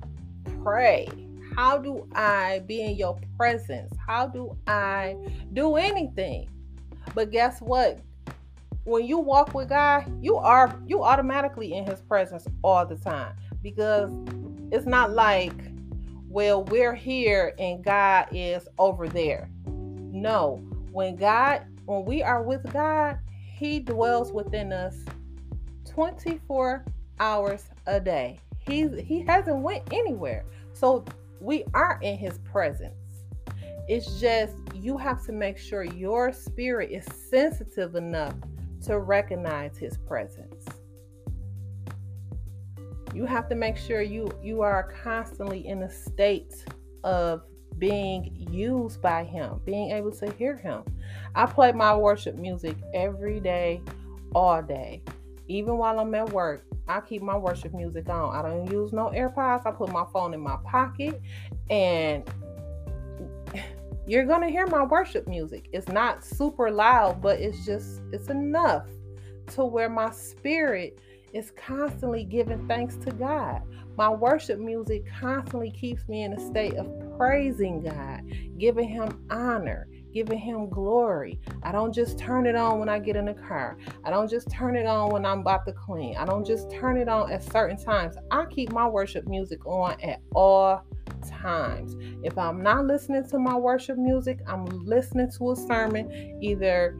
pray? 0.62 1.08
How 1.54 1.76
do 1.76 2.08
I 2.14 2.62
be 2.66 2.82
in 2.82 2.96
your 2.96 3.18
presence? 3.36 3.92
How 4.06 4.26
do 4.26 4.56
I 4.66 5.16
do 5.52 5.76
anything? 5.76 6.48
But 7.14 7.30
guess 7.30 7.60
what? 7.60 8.00
When 8.84 9.04
you 9.04 9.18
walk 9.18 9.54
with 9.54 9.68
God, 9.68 10.10
you 10.22 10.36
are 10.36 10.74
you 10.86 11.02
automatically 11.02 11.74
in 11.74 11.84
his 11.84 12.00
presence 12.00 12.46
all 12.62 12.86
the 12.86 12.96
time 12.96 13.34
because 13.70 14.10
it's 14.72 14.86
not 14.86 15.12
like 15.12 15.52
well, 16.30 16.64
we're 16.64 16.94
here 16.94 17.54
and 17.58 17.82
God 17.82 18.28
is 18.32 18.68
over 18.78 19.08
there. 19.08 19.48
No, 19.66 20.56
when 20.92 21.16
God, 21.16 21.64
when 21.86 22.04
we 22.04 22.22
are 22.22 22.42
with 22.42 22.70
God, 22.72 23.18
He 23.56 23.80
dwells 23.80 24.30
within 24.30 24.72
us 24.72 24.94
24 25.86 26.84
hours 27.18 27.64
a 27.86 27.98
day. 27.98 28.38
He's 28.58 28.90
He 29.00 29.22
hasn't 29.22 29.62
went 29.62 29.90
anywhere. 29.92 30.44
So 30.74 31.04
we 31.40 31.64
are 31.74 31.98
in 32.02 32.16
his 32.18 32.38
presence. 32.38 32.94
It's 33.88 34.20
just 34.20 34.54
you 34.74 34.98
have 34.98 35.24
to 35.26 35.32
make 35.32 35.56
sure 35.56 35.82
your 35.82 36.32
spirit 36.32 36.90
is 36.90 37.06
sensitive 37.30 37.94
enough 37.94 38.34
to 38.84 38.98
recognize 38.98 39.78
his 39.78 39.96
presence. 39.96 40.66
You 43.18 43.26
have 43.26 43.48
to 43.48 43.56
make 43.56 43.76
sure 43.76 44.00
you 44.00 44.30
you 44.44 44.62
are 44.62 44.92
constantly 45.02 45.66
in 45.66 45.82
a 45.82 45.90
state 45.90 46.64
of 47.02 47.42
being 47.76 48.46
used 48.48 49.02
by 49.02 49.24
him, 49.24 49.60
being 49.64 49.90
able 49.90 50.12
to 50.12 50.30
hear 50.34 50.56
him. 50.56 50.84
I 51.34 51.46
play 51.46 51.72
my 51.72 51.96
worship 51.96 52.36
music 52.36 52.76
every 52.94 53.40
day, 53.40 53.82
all 54.36 54.62
day. 54.62 55.02
Even 55.48 55.78
while 55.78 55.98
I'm 55.98 56.14
at 56.14 56.32
work, 56.32 56.62
I 56.86 57.00
keep 57.00 57.20
my 57.20 57.36
worship 57.36 57.74
music 57.74 58.08
on. 58.08 58.36
I 58.36 58.48
don't 58.48 58.70
use 58.70 58.92
no 58.92 59.06
AirPods. 59.08 59.66
I 59.66 59.72
put 59.72 59.90
my 59.90 60.04
phone 60.12 60.32
in 60.32 60.40
my 60.40 60.56
pocket 60.64 61.20
and 61.70 62.22
you're 64.06 64.26
going 64.26 64.42
to 64.42 64.48
hear 64.48 64.68
my 64.68 64.84
worship 64.84 65.26
music. 65.26 65.68
It's 65.72 65.88
not 65.88 66.24
super 66.24 66.70
loud, 66.70 67.20
but 67.20 67.40
it's 67.40 67.66
just 67.66 68.00
it's 68.12 68.28
enough 68.28 68.86
to 69.56 69.64
where 69.64 69.90
my 69.90 70.12
spirit 70.12 71.00
is 71.38 71.52
constantly 71.52 72.24
giving 72.24 72.66
thanks 72.66 72.96
to 72.96 73.12
God. 73.12 73.62
My 73.96 74.08
worship 74.08 74.58
music 74.58 75.04
constantly 75.20 75.70
keeps 75.70 76.06
me 76.08 76.24
in 76.24 76.32
a 76.32 76.40
state 76.40 76.74
of 76.74 76.88
praising 77.16 77.82
God, 77.82 78.22
giving 78.58 78.88
him 78.88 79.24
honor, 79.30 79.88
giving 80.12 80.38
him 80.38 80.68
glory. 80.68 81.40
I 81.62 81.72
don't 81.72 81.92
just 81.92 82.18
turn 82.18 82.46
it 82.46 82.56
on 82.56 82.80
when 82.80 82.88
I 82.88 82.98
get 82.98 83.16
in 83.16 83.26
the 83.26 83.34
car. 83.34 83.78
I 84.04 84.10
don't 84.10 84.28
just 84.28 84.50
turn 84.50 84.76
it 84.76 84.86
on 84.86 85.10
when 85.10 85.24
I'm 85.24 85.40
about 85.40 85.64
to 85.66 85.72
clean. 85.72 86.16
I 86.16 86.24
don't 86.24 86.46
just 86.46 86.70
turn 86.70 86.96
it 86.96 87.08
on 87.08 87.30
at 87.32 87.42
certain 87.42 87.76
times. 87.76 88.16
I 88.30 88.44
keep 88.46 88.72
my 88.72 88.86
worship 88.86 89.26
music 89.26 89.64
on 89.64 90.00
at 90.00 90.20
all 90.34 90.84
times. 91.28 91.96
If 92.24 92.36
I'm 92.36 92.62
not 92.62 92.86
listening 92.86 93.28
to 93.30 93.38
my 93.38 93.56
worship 93.56 93.96
music, 93.96 94.40
I'm 94.46 94.64
listening 94.64 95.30
to 95.38 95.52
a 95.52 95.56
sermon, 95.56 96.38
either 96.40 96.98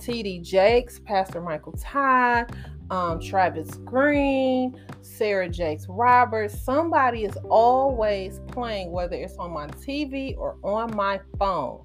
TD 0.00 0.42
Jakes, 0.42 0.98
Pastor 0.98 1.40
Michael 1.40 1.72
Todd, 1.72 2.54
um, 2.90 3.20
Travis 3.20 3.70
Greene, 3.84 4.78
Sarah 5.00 5.48
Jakes 5.48 5.86
Roberts. 5.88 6.60
Somebody 6.60 7.24
is 7.24 7.36
always 7.48 8.40
playing, 8.48 8.90
whether 8.90 9.16
it's 9.16 9.36
on 9.36 9.52
my 9.52 9.66
TV 9.68 10.36
or 10.36 10.56
on 10.62 10.94
my 10.94 11.20
phone. 11.38 11.84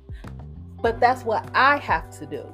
But 0.81 0.99
that's 0.99 1.23
what 1.23 1.49
I 1.53 1.77
have 1.77 2.09
to 2.19 2.25
do 2.25 2.53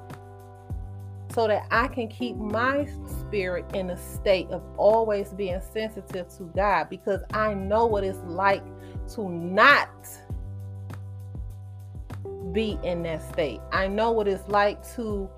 so 1.34 1.48
that 1.48 1.66
I 1.72 1.88
can 1.88 2.08
keep 2.08 2.36
my 2.36 2.88
spirit 3.08 3.66
in 3.74 3.90
a 3.90 3.98
state 3.98 4.48
of 4.50 4.62
always 4.78 5.30
being 5.30 5.62
sensitive 5.74 6.28
to 6.38 6.44
God 6.56 6.90
because 6.90 7.22
I 7.34 7.54
know 7.54 7.86
what 7.86 8.04
it's 8.04 8.20
like 8.26 8.64
to 9.16 9.30
not 9.30 9.90
be 12.52 12.78
in 12.84 13.04
that 13.04 13.22
state. 13.32 13.62
I 13.72 13.88
know 13.88 14.12
what 14.12 14.28
it's 14.28 14.48
like 14.50 14.86
to 14.96 15.30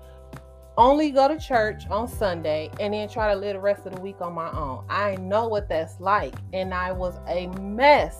only 0.76 1.10
go 1.10 1.28
to 1.28 1.38
church 1.38 1.86
on 1.88 2.08
Sunday 2.08 2.70
and 2.80 2.94
then 2.94 3.08
try 3.08 3.32
to 3.32 3.38
live 3.38 3.54
the 3.54 3.60
rest 3.60 3.86
of 3.86 3.94
the 3.94 4.00
week 4.00 4.20
on 4.20 4.34
my 4.34 4.50
own. 4.50 4.84
I 4.88 5.16
know 5.16 5.48
what 5.48 5.68
that's 5.68 6.00
like. 6.00 6.34
And 6.52 6.74
I 6.74 6.92
was 6.92 7.18
a 7.28 7.46
mess 7.60 8.16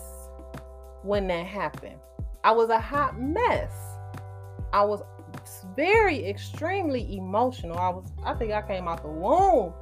when 1.03 1.27
that 1.27 1.45
happened. 1.45 1.99
I 2.43 2.51
was 2.51 2.69
a 2.69 2.79
hot 2.79 3.19
mess. 3.19 3.71
I 4.71 4.83
was 4.83 5.01
very 5.75 6.25
extremely 6.25 7.17
emotional. 7.17 7.77
I 7.77 7.89
was 7.89 8.11
I 8.23 8.33
think 8.33 8.51
I 8.51 8.61
came 8.61 8.87
out 8.87 9.01
the 9.01 9.09
womb 9.09 9.73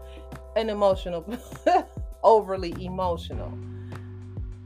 an 0.55 0.69
emotional 0.69 1.25
overly 2.23 2.73
emotional. 2.79 3.57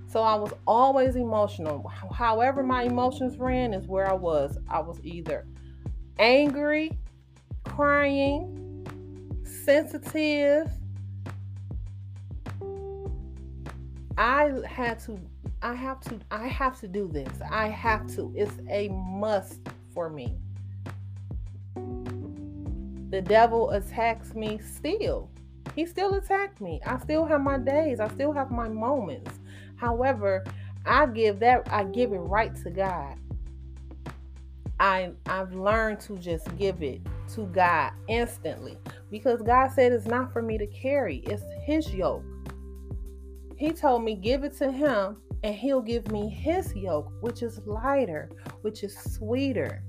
So 0.08 0.22
I 0.22 0.36
was 0.36 0.54
always 0.66 1.16
emotional. 1.16 1.88
However 2.14 2.64
my 2.64 2.84
emotions 2.84 3.38
ran 3.38 3.74
is 3.74 3.88
where 3.88 4.10
I 4.10 4.14
was. 4.14 4.58
I 4.70 4.80
was 4.80 5.00
either 5.04 5.46
angry, 6.20 6.98
crying, 7.78 8.84
sensitive. 9.44 10.68
I 14.18 14.50
had 14.66 14.98
to 15.02 15.20
I 15.62 15.76
have 15.76 16.00
to 16.06 16.20
I 16.32 16.48
have 16.48 16.80
to 16.80 16.88
do 16.88 17.08
this. 17.08 17.30
I 17.52 17.68
have 17.68 18.08
to. 18.16 18.34
It's 18.36 18.58
a 18.68 18.90
must 18.90 19.60
for 19.94 20.10
me. 20.10 20.34
The 23.12 23.22
devil 23.22 23.70
attacks 23.70 24.34
me 24.34 24.58
still. 24.58 25.30
He 25.76 25.86
still 25.86 26.16
attacked 26.16 26.60
me. 26.60 26.82
I 26.84 26.98
still 26.98 27.26
have 27.26 27.42
my 27.42 27.60
days. 27.60 28.00
I 28.00 28.08
still 28.08 28.32
have 28.32 28.50
my 28.50 28.68
moments. 28.68 29.38
However, 29.76 30.44
I 30.84 31.06
give 31.06 31.40
that 31.42 31.72
I 31.72 31.84
give 31.84 32.12
it 32.12 32.18
right 32.18 32.56
to 32.64 32.72
God. 32.72 33.20
I 34.80 35.12
I've 35.28 35.54
learned 35.54 36.00
to 36.02 36.18
just 36.18 36.58
give 36.58 36.82
it 36.82 37.02
to 37.36 37.46
God 37.48 37.92
instantly 38.08 38.78
because 39.12 39.42
God 39.42 39.70
said 39.70 39.92
it's 39.92 40.06
not 40.06 40.32
for 40.32 40.42
me 40.42 40.58
to 40.58 40.68
carry. 40.68 41.18
It's 41.26 41.44
his 41.64 41.94
yoke. 41.94 42.24
He 43.58 43.72
told 43.72 44.04
me 44.04 44.16
give 44.16 44.44
it 44.44 44.56
to 44.58 44.72
him 44.72 45.18
and 45.44 45.56
he'll 45.56 45.82
give 45.82 46.12
me 46.12 46.30
his 46.30 46.76
yoke, 46.76 47.12
which 47.22 47.42
is 47.42 47.60
lighter, 47.66 48.30
which 48.62 48.84
is 48.84 48.98
sweeter, 48.98 49.84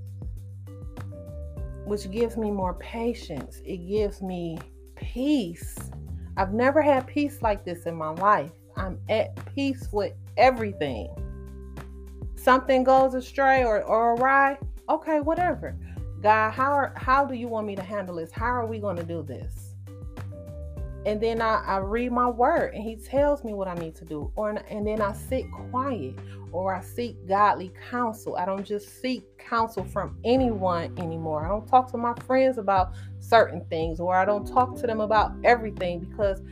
which 1.84 2.10
gives 2.10 2.36
me 2.36 2.50
more 2.50 2.74
patience. 2.74 3.60
It 3.64 3.88
gives 3.88 4.22
me 4.22 4.58
peace. 4.96 5.76
I've 6.36 6.52
never 6.52 6.82
had 6.82 7.06
peace 7.06 7.42
like 7.42 7.64
this 7.64 7.84
in 7.84 7.94
my 7.94 8.10
life. 8.10 8.52
I'm 8.76 8.98
at 9.08 9.36
peace 9.54 9.88
with 9.92 10.12
everything. 10.36 11.08
Something 12.36 12.84
goes 12.84 13.14
astray 13.14 13.64
or, 13.64 13.82
or 13.82 14.14
awry, 14.14 14.58
okay, 14.88 15.20
whatever. 15.20 15.76
God, 16.20 16.50
how 16.50 16.72
are, 16.72 16.92
how 16.96 17.24
do 17.24 17.34
you 17.34 17.48
want 17.48 17.66
me 17.66 17.76
to 17.76 17.82
handle 17.82 18.16
this? 18.16 18.32
How 18.32 18.46
are 18.46 18.66
we 18.66 18.78
going 18.78 18.96
to 18.96 19.04
do 19.04 19.22
this? 19.22 19.68
and 21.08 21.22
then 21.22 21.40
I, 21.40 21.62
I 21.64 21.78
read 21.78 22.12
my 22.12 22.28
word 22.28 22.74
and 22.74 22.82
he 22.82 22.96
tells 22.96 23.42
me 23.42 23.54
what 23.54 23.66
I 23.66 23.74
need 23.74 23.94
to 23.96 24.04
do. 24.04 24.30
Or 24.36 24.50
and 24.50 24.86
then 24.86 25.00
I 25.00 25.14
sit 25.14 25.50
quiet 25.70 26.18
or 26.52 26.74
I 26.74 26.82
seek 26.82 27.26
godly 27.26 27.72
counsel. 27.90 28.36
I 28.36 28.44
don't 28.44 28.64
just 28.64 29.00
seek 29.00 29.24
counsel 29.38 29.84
from 29.84 30.18
anyone 30.24 30.94
anymore. 30.98 31.46
I 31.46 31.48
don't 31.48 31.66
talk 31.66 31.90
to 31.92 31.96
my 31.96 32.12
friends 32.26 32.58
about 32.58 32.92
certain 33.20 33.64
things 33.70 34.00
or 34.00 34.16
I 34.16 34.26
don't 34.26 34.46
talk 34.46 34.76
to 34.80 34.86
them 34.86 35.00
about 35.00 35.32
everything 35.44 36.00
because 36.00 36.42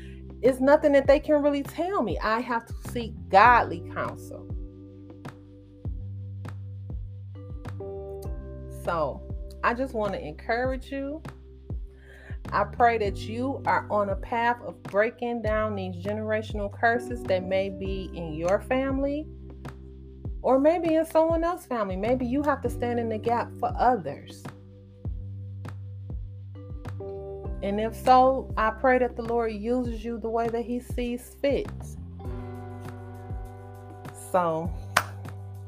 it's 0.40 0.58
nothing 0.60 0.92
that 0.92 1.06
they 1.06 1.20
can 1.20 1.42
really 1.42 1.62
tell 1.62 2.02
me. 2.02 2.18
I 2.20 2.40
have 2.40 2.64
to 2.64 2.74
seek 2.92 3.12
godly 3.28 3.80
counsel. 3.92 4.46
So 8.84 9.25
I 9.62 9.74
just 9.74 9.94
want 9.94 10.12
to 10.14 10.20
encourage 10.20 10.90
you 10.90 11.22
I 12.52 12.64
pray 12.64 12.98
that 12.98 13.16
you 13.16 13.62
are 13.66 13.86
on 13.90 14.10
a 14.10 14.16
path 14.16 14.60
of 14.62 14.80
breaking 14.84 15.42
down 15.42 15.74
these 15.74 15.96
generational 15.96 16.72
curses 16.72 17.22
that 17.24 17.44
may 17.44 17.70
be 17.70 18.10
in 18.14 18.34
your 18.34 18.60
family 18.60 19.26
or 20.42 20.60
maybe 20.60 20.94
in 20.94 21.04
someone 21.04 21.42
else's 21.42 21.66
family. 21.66 21.96
Maybe 21.96 22.24
you 22.24 22.42
have 22.44 22.60
to 22.62 22.70
stand 22.70 23.00
in 23.00 23.08
the 23.08 23.18
gap 23.18 23.50
for 23.58 23.74
others. 23.76 24.44
And 27.62 27.80
if 27.80 27.96
so, 27.96 28.52
I 28.56 28.70
pray 28.70 28.98
that 28.98 29.16
the 29.16 29.22
Lord 29.22 29.52
uses 29.52 30.04
you 30.04 30.18
the 30.18 30.30
way 30.30 30.48
that 30.48 30.62
He 30.64 30.78
sees 30.78 31.36
fit. 31.42 31.68
So, 34.30 34.70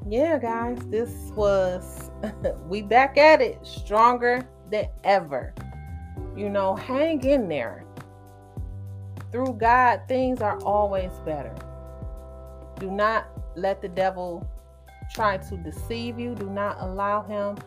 yeah, 0.08 0.38
guys, 0.38 0.78
this 0.86 1.32
was, 1.34 2.07
we 2.68 2.82
back 2.82 3.16
at 3.16 3.40
it 3.40 3.58
stronger 3.64 4.46
than 4.70 4.88
ever. 5.04 5.54
You 6.36 6.48
know, 6.48 6.74
hang 6.74 7.24
in 7.24 7.48
there. 7.48 7.84
Through 9.32 9.54
God, 9.54 10.02
things 10.08 10.40
are 10.40 10.58
always 10.60 11.12
better. 11.24 11.54
Do 12.78 12.90
not 12.90 13.26
let 13.56 13.82
the 13.82 13.88
devil 13.88 14.48
try 15.12 15.36
to 15.36 15.56
deceive 15.56 16.18
you. 16.18 16.34
Do 16.34 16.48
not 16.48 16.78
allow 16.80 17.22
him 17.22 17.58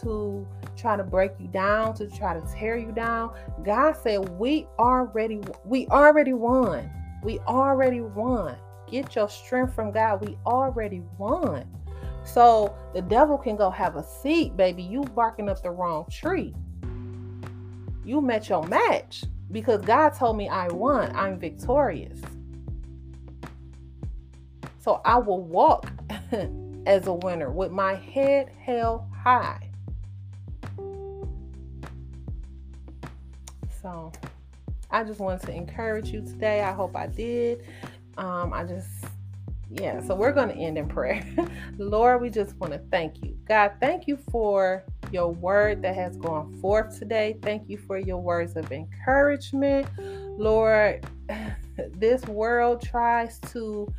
to 0.00 0.46
try 0.76 0.96
to 0.96 1.04
break 1.04 1.32
you 1.38 1.46
down, 1.48 1.94
to 1.94 2.08
try 2.08 2.38
to 2.38 2.46
tear 2.52 2.76
you 2.76 2.92
down. 2.92 3.34
God 3.62 3.96
said, 3.96 4.28
"We 4.38 4.66
already 4.78 5.40
we 5.64 5.86
already 5.88 6.32
won. 6.32 6.90
We 7.22 7.38
already 7.40 8.00
won. 8.00 8.56
Get 8.90 9.14
your 9.14 9.28
strength 9.28 9.74
from 9.74 9.92
God. 9.92 10.26
We 10.26 10.38
already 10.46 11.02
won." 11.18 11.64
So 12.24 12.74
the 12.94 13.02
devil 13.02 13.38
can 13.38 13.56
go 13.56 13.70
have 13.70 13.96
a 13.96 14.02
seat, 14.02 14.56
baby. 14.56 14.82
You 14.82 15.02
barking 15.02 15.48
up 15.48 15.62
the 15.62 15.70
wrong 15.70 16.06
tree 16.10 16.54
you 18.04 18.20
met 18.20 18.48
your 18.48 18.62
match 18.64 19.24
because 19.50 19.80
God 19.82 20.10
told 20.10 20.36
me 20.36 20.48
I 20.48 20.68
won. 20.68 21.14
I'm 21.16 21.38
victorious. 21.38 22.20
So 24.80 25.00
I 25.04 25.18
will 25.18 25.42
walk 25.42 25.90
as 26.86 27.06
a 27.06 27.14
winner 27.14 27.50
with 27.50 27.72
my 27.72 27.94
head 27.94 28.50
held 28.60 29.04
high. 29.10 29.70
So 33.80 34.12
I 34.90 35.04
just 35.04 35.20
wanted 35.20 35.46
to 35.46 35.54
encourage 35.54 36.10
you 36.10 36.20
today. 36.20 36.60
I 36.60 36.72
hope 36.72 36.94
I 36.94 37.06
did. 37.06 37.64
Um, 38.18 38.52
I 38.52 38.64
just, 38.64 38.88
yeah, 39.80 40.00
so 40.00 40.14
we're 40.14 40.32
going 40.32 40.48
to 40.48 40.54
end 40.54 40.78
in 40.78 40.88
prayer. 40.88 41.24
Lord, 41.78 42.20
we 42.20 42.30
just 42.30 42.54
want 42.56 42.72
to 42.72 42.78
thank 42.90 43.24
you. 43.24 43.36
God, 43.48 43.72
thank 43.80 44.06
you 44.06 44.16
for 44.30 44.84
your 45.10 45.32
word 45.32 45.82
that 45.82 45.94
has 45.94 46.16
gone 46.16 46.54
forth 46.60 46.98
today. 46.98 47.36
Thank 47.42 47.68
you 47.68 47.76
for 47.76 47.98
your 47.98 48.18
words 48.18 48.56
of 48.56 48.70
encouragement. 48.70 49.88
Lord, 50.38 51.06
this 51.96 52.24
world 52.26 52.82
tries 52.82 53.40
to 53.52 53.92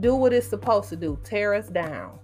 do 0.00 0.14
what 0.14 0.32
it's 0.32 0.48
supposed 0.48 0.88
to 0.90 0.96
do 0.96 1.18
tear 1.24 1.54
us 1.54 1.68
down. 1.68 2.18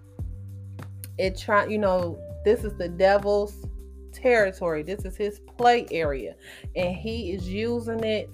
It 1.19 1.37
try, 1.37 1.67
you 1.67 1.79
know, 1.79 2.19
this 2.45 2.65
is 2.65 2.75
the 2.75 2.89
devil's 2.89 3.67
territory. 4.13 4.83
This 4.85 5.05
is 5.05 5.17
his 5.17 5.41
play 5.57 5.87
area. 5.91 6.37
And 6.77 6.95
he 6.95 7.33
is 7.33 7.49
using 7.49 8.05
it 8.05 8.31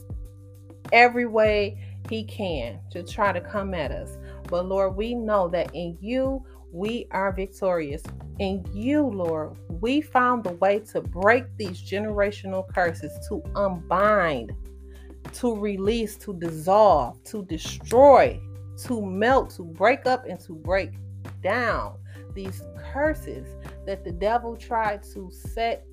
every 0.93 1.27
way 1.27 1.83
he 2.09 2.25
can 2.25 2.81
to 2.91 3.03
try 3.03 3.33
to 3.33 3.41
come 3.41 3.75
at 3.75 3.91
us. 3.91 4.19
But 4.49 4.67
Lord, 4.67 4.97
we 4.97 5.15
know 5.15 5.49
that 5.49 5.75
in 5.75 5.99
you 6.01 6.45
we 6.73 7.07
are 7.11 7.33
victorious. 7.33 8.03
In 8.39 8.65
you, 8.73 9.03
Lord, 9.03 9.57
we 9.81 10.01
found 10.01 10.45
the 10.45 10.53
way 10.53 10.81
to 10.93 11.01
break 11.01 11.45
these 11.57 11.81
generational 11.81 12.67
curses, 12.73 13.13
to 13.29 13.43
unbind, 13.55 14.53
to 15.35 15.57
release, 15.57 16.17
to 16.19 16.35
dissolve, 16.35 17.23
to 17.25 17.45
destroy, 17.45 18.41
to 18.85 19.01
melt, 19.01 19.51
to 19.57 19.63
break 19.63 20.07
up, 20.07 20.27
and 20.27 20.39
to 20.41 20.53
break 20.53 20.91
down 21.43 21.97
these 22.35 22.63
curses 22.93 23.47
that 23.87 24.05
the 24.05 24.13
devil 24.13 24.57
tried 24.57 25.03
to 25.03 25.31
set 25.31 25.87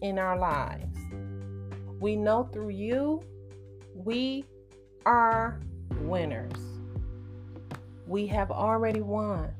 in 0.00 0.18
our 0.18 0.38
lives. 0.38 0.98
We 2.00 2.16
know 2.16 2.48
through 2.52 2.70
you, 2.70 3.22
we 3.94 4.44
are 5.06 5.60
winners. 6.00 6.52
We 8.06 8.26
have 8.28 8.50
already 8.50 9.00
won. 9.00 9.50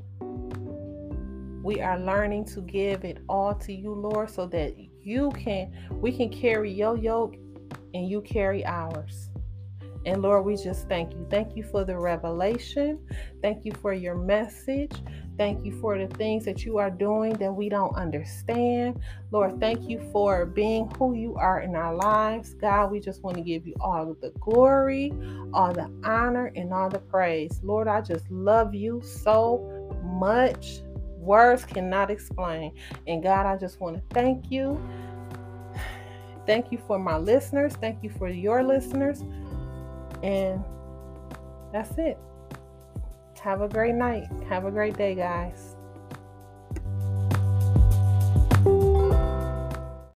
We 1.62 1.80
are 1.80 1.98
learning 1.98 2.46
to 2.46 2.60
give 2.60 3.04
it 3.04 3.18
all 3.28 3.54
to 3.54 3.72
you, 3.72 3.92
Lord, 3.94 4.30
so 4.30 4.46
that 4.46 4.74
you 5.02 5.30
can 5.30 5.72
we 5.90 6.16
can 6.16 6.28
carry 6.28 6.72
your 6.72 6.96
yoke 6.96 7.36
and 7.94 8.08
you 8.08 8.20
carry 8.20 8.64
ours. 8.64 9.31
And 10.04 10.22
Lord, 10.22 10.44
we 10.44 10.56
just 10.56 10.88
thank 10.88 11.12
you. 11.12 11.26
Thank 11.30 11.56
you 11.56 11.62
for 11.62 11.84
the 11.84 11.96
revelation. 11.96 12.98
Thank 13.40 13.64
you 13.64 13.72
for 13.72 13.92
your 13.92 14.16
message. 14.16 14.92
Thank 15.38 15.64
you 15.64 15.72
for 15.80 15.98
the 15.98 16.08
things 16.16 16.44
that 16.44 16.64
you 16.64 16.78
are 16.78 16.90
doing 16.90 17.32
that 17.34 17.52
we 17.52 17.68
don't 17.68 17.94
understand. 17.94 19.00
Lord, 19.30 19.58
thank 19.60 19.88
you 19.88 20.00
for 20.12 20.44
being 20.44 20.90
who 20.98 21.14
you 21.14 21.36
are 21.36 21.60
in 21.60 21.74
our 21.74 21.94
lives. 21.94 22.54
God, 22.54 22.90
we 22.90 23.00
just 23.00 23.22
want 23.22 23.36
to 23.36 23.42
give 23.42 23.66
you 23.66 23.74
all 23.80 24.14
the 24.20 24.30
glory, 24.40 25.12
all 25.54 25.72
the 25.72 25.90
honor, 26.04 26.52
and 26.54 26.72
all 26.72 26.90
the 26.90 26.98
praise. 26.98 27.60
Lord, 27.62 27.88
I 27.88 28.02
just 28.02 28.30
love 28.30 28.74
you 28.74 29.00
so 29.02 29.98
much. 30.04 30.80
Words 31.16 31.64
cannot 31.64 32.10
explain. 32.10 32.74
And 33.06 33.22
God, 33.22 33.46
I 33.46 33.56
just 33.56 33.80
want 33.80 33.96
to 33.96 34.02
thank 34.14 34.50
you. 34.50 34.80
Thank 36.46 36.72
you 36.72 36.78
for 36.88 36.98
my 36.98 37.16
listeners. 37.16 37.74
Thank 37.74 38.02
you 38.02 38.10
for 38.10 38.28
your 38.28 38.64
listeners. 38.64 39.22
And 40.22 40.62
that's 41.72 41.96
it. 41.98 42.18
have 43.42 43.60
a 43.60 43.68
great 43.68 43.94
night. 43.94 44.28
Have 44.48 44.66
a 44.66 44.70
great 44.70 44.96
day, 44.96 45.14
guys. 45.14 45.71